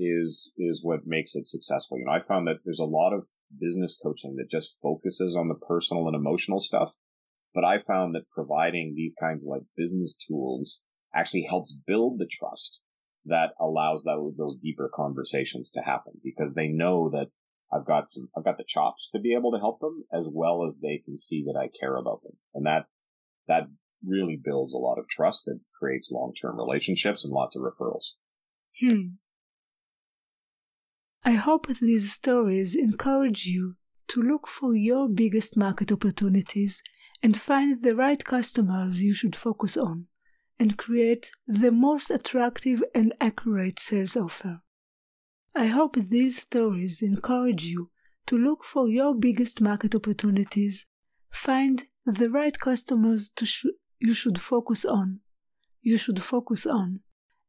is, 0.00 0.50
is 0.56 0.80
what 0.82 1.06
makes 1.06 1.34
it 1.34 1.46
successful. 1.46 1.98
You 1.98 2.06
know, 2.06 2.12
I 2.12 2.20
found 2.20 2.46
that 2.48 2.58
there's 2.64 2.80
a 2.80 2.84
lot 2.84 3.12
of 3.12 3.26
business 3.58 3.98
coaching 4.02 4.36
that 4.36 4.50
just 4.50 4.76
focuses 4.82 5.36
on 5.36 5.48
the 5.48 5.54
personal 5.54 6.06
and 6.06 6.16
emotional 6.16 6.60
stuff. 6.60 6.94
But 7.54 7.64
I 7.64 7.78
found 7.78 8.14
that 8.14 8.30
providing 8.30 8.94
these 8.94 9.14
kinds 9.18 9.44
of 9.44 9.48
like 9.48 9.62
business 9.76 10.16
tools 10.16 10.84
actually 11.14 11.42
helps 11.42 11.76
build 11.86 12.18
the 12.18 12.28
trust 12.30 12.80
that 13.26 13.50
allows 13.60 14.04
that, 14.04 14.34
those 14.38 14.56
deeper 14.56 14.90
conversations 14.94 15.70
to 15.70 15.80
happen 15.80 16.12
because 16.22 16.54
they 16.54 16.68
know 16.68 17.10
that 17.10 17.26
I've 17.72 17.86
got 17.86 18.08
some, 18.08 18.28
I've 18.36 18.44
got 18.44 18.56
the 18.56 18.64
chops 18.66 19.10
to 19.12 19.20
be 19.20 19.34
able 19.34 19.52
to 19.52 19.58
help 19.58 19.80
them 19.80 20.04
as 20.12 20.26
well 20.30 20.64
as 20.66 20.78
they 20.78 21.02
can 21.04 21.16
see 21.16 21.44
that 21.46 21.58
I 21.58 21.68
care 21.80 21.96
about 21.96 22.22
them. 22.22 22.32
And 22.54 22.66
that, 22.66 22.86
that 23.48 23.68
really 24.04 24.40
builds 24.42 24.72
a 24.72 24.78
lot 24.78 24.98
of 24.98 25.08
trust 25.08 25.46
and 25.46 25.60
creates 25.78 26.10
long-term 26.10 26.56
relationships 26.56 27.24
and 27.24 27.32
lots 27.32 27.56
of 27.56 27.62
referrals. 27.62 28.12
Hmm. 28.80 29.14
I 31.30 31.34
hope 31.34 31.68
these 31.68 32.10
stories 32.10 32.74
encourage 32.74 33.46
you 33.46 33.76
to 34.08 34.20
look 34.20 34.48
for 34.48 34.74
your 34.74 35.08
biggest 35.08 35.56
market 35.56 35.92
opportunities 35.92 36.82
and 37.22 37.40
find 37.40 37.84
the 37.84 37.94
right 37.94 38.24
customers 38.24 39.00
you 39.00 39.14
should 39.14 39.36
focus 39.36 39.76
on 39.76 40.08
and 40.58 40.76
create 40.76 41.30
the 41.46 41.70
most 41.70 42.10
attractive 42.10 42.82
and 42.96 43.14
accurate 43.20 43.78
sales 43.78 44.16
offer. 44.16 44.62
I 45.54 45.66
hope 45.66 45.94
these 45.94 46.42
stories 46.42 47.00
encourage 47.00 47.62
you 47.62 47.92
to 48.26 48.36
look 48.36 48.64
for 48.64 48.88
your 48.88 49.14
biggest 49.14 49.60
market 49.60 49.94
opportunities, 49.94 50.86
find 51.30 51.84
the 52.04 52.28
right 52.28 52.58
customers 52.58 53.28
to 53.36 53.46
sh- 53.46 53.78
you 54.00 54.14
should 54.14 54.40
focus 54.40 54.84
on, 54.84 55.20
you 55.80 55.96
should 55.96 56.20
focus 56.24 56.66
on, 56.66 57.02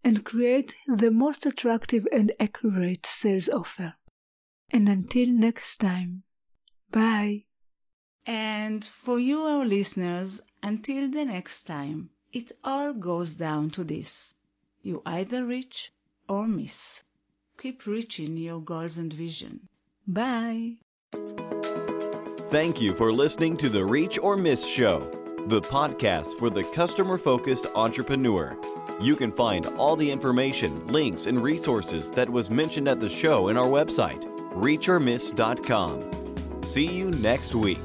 and 0.04 0.24
create 0.24 0.76
the 0.88 1.12
most 1.12 1.46
attractive 1.46 2.08
and 2.12 2.32
accurate 2.40 3.06
sales 3.06 3.50
offer. 3.50 3.96
And 4.70 4.88
until 4.88 5.28
next 5.28 5.78
time, 5.78 6.24
bye. 6.92 7.46
And 8.26 8.86
for 8.86 9.20
you, 9.20 9.40
our 9.42 9.66
listeners, 9.66 10.42
until 10.64 11.10
the 11.10 11.26
next 11.26 11.64
time. 11.64 12.10
It 12.34 12.54
all 12.64 12.94
goes 12.94 13.34
down 13.34 13.72
to 13.72 13.84
this. 13.84 14.34
You 14.84 15.02
either 15.06 15.46
reach 15.46 15.92
or 16.30 16.48
miss. 16.48 17.04
Keep 17.58 17.86
reaching 17.86 18.38
your 18.38 18.62
goals 18.62 18.98
and 18.98 19.12
vision. 19.12 19.68
Bye. 20.08 20.78
Thank 22.52 22.82
you 22.82 22.94
for 22.94 23.12
listening 23.12 23.58
to 23.58 23.70
the 23.70 23.84
Reach 23.84 24.18
or 24.18 24.38
Miss 24.38 24.66
Show, 24.66 25.00
the 25.48 25.62
podcast 25.62 26.40
for 26.40 26.50
the 26.50 26.64
customer 26.64 27.18
focused 27.18 27.68
entrepreneur. 27.76 28.58
You 29.02 29.16
can 29.16 29.32
find 29.32 29.66
all 29.80 29.96
the 29.96 30.12
information, 30.12 30.88
links, 30.88 31.26
and 31.26 31.42
resources 31.42 32.12
that 32.12 32.30
was 32.30 32.52
mentioned 32.52 32.88
at 32.88 33.00
the 33.00 33.10
show 33.10 33.48
in 33.48 33.58
our 33.58 33.66
website, 33.66 34.24
reachormiss.com. 34.54 36.64
See 36.64 36.86
you 36.86 37.10
next 37.10 37.56
week. 37.56 37.80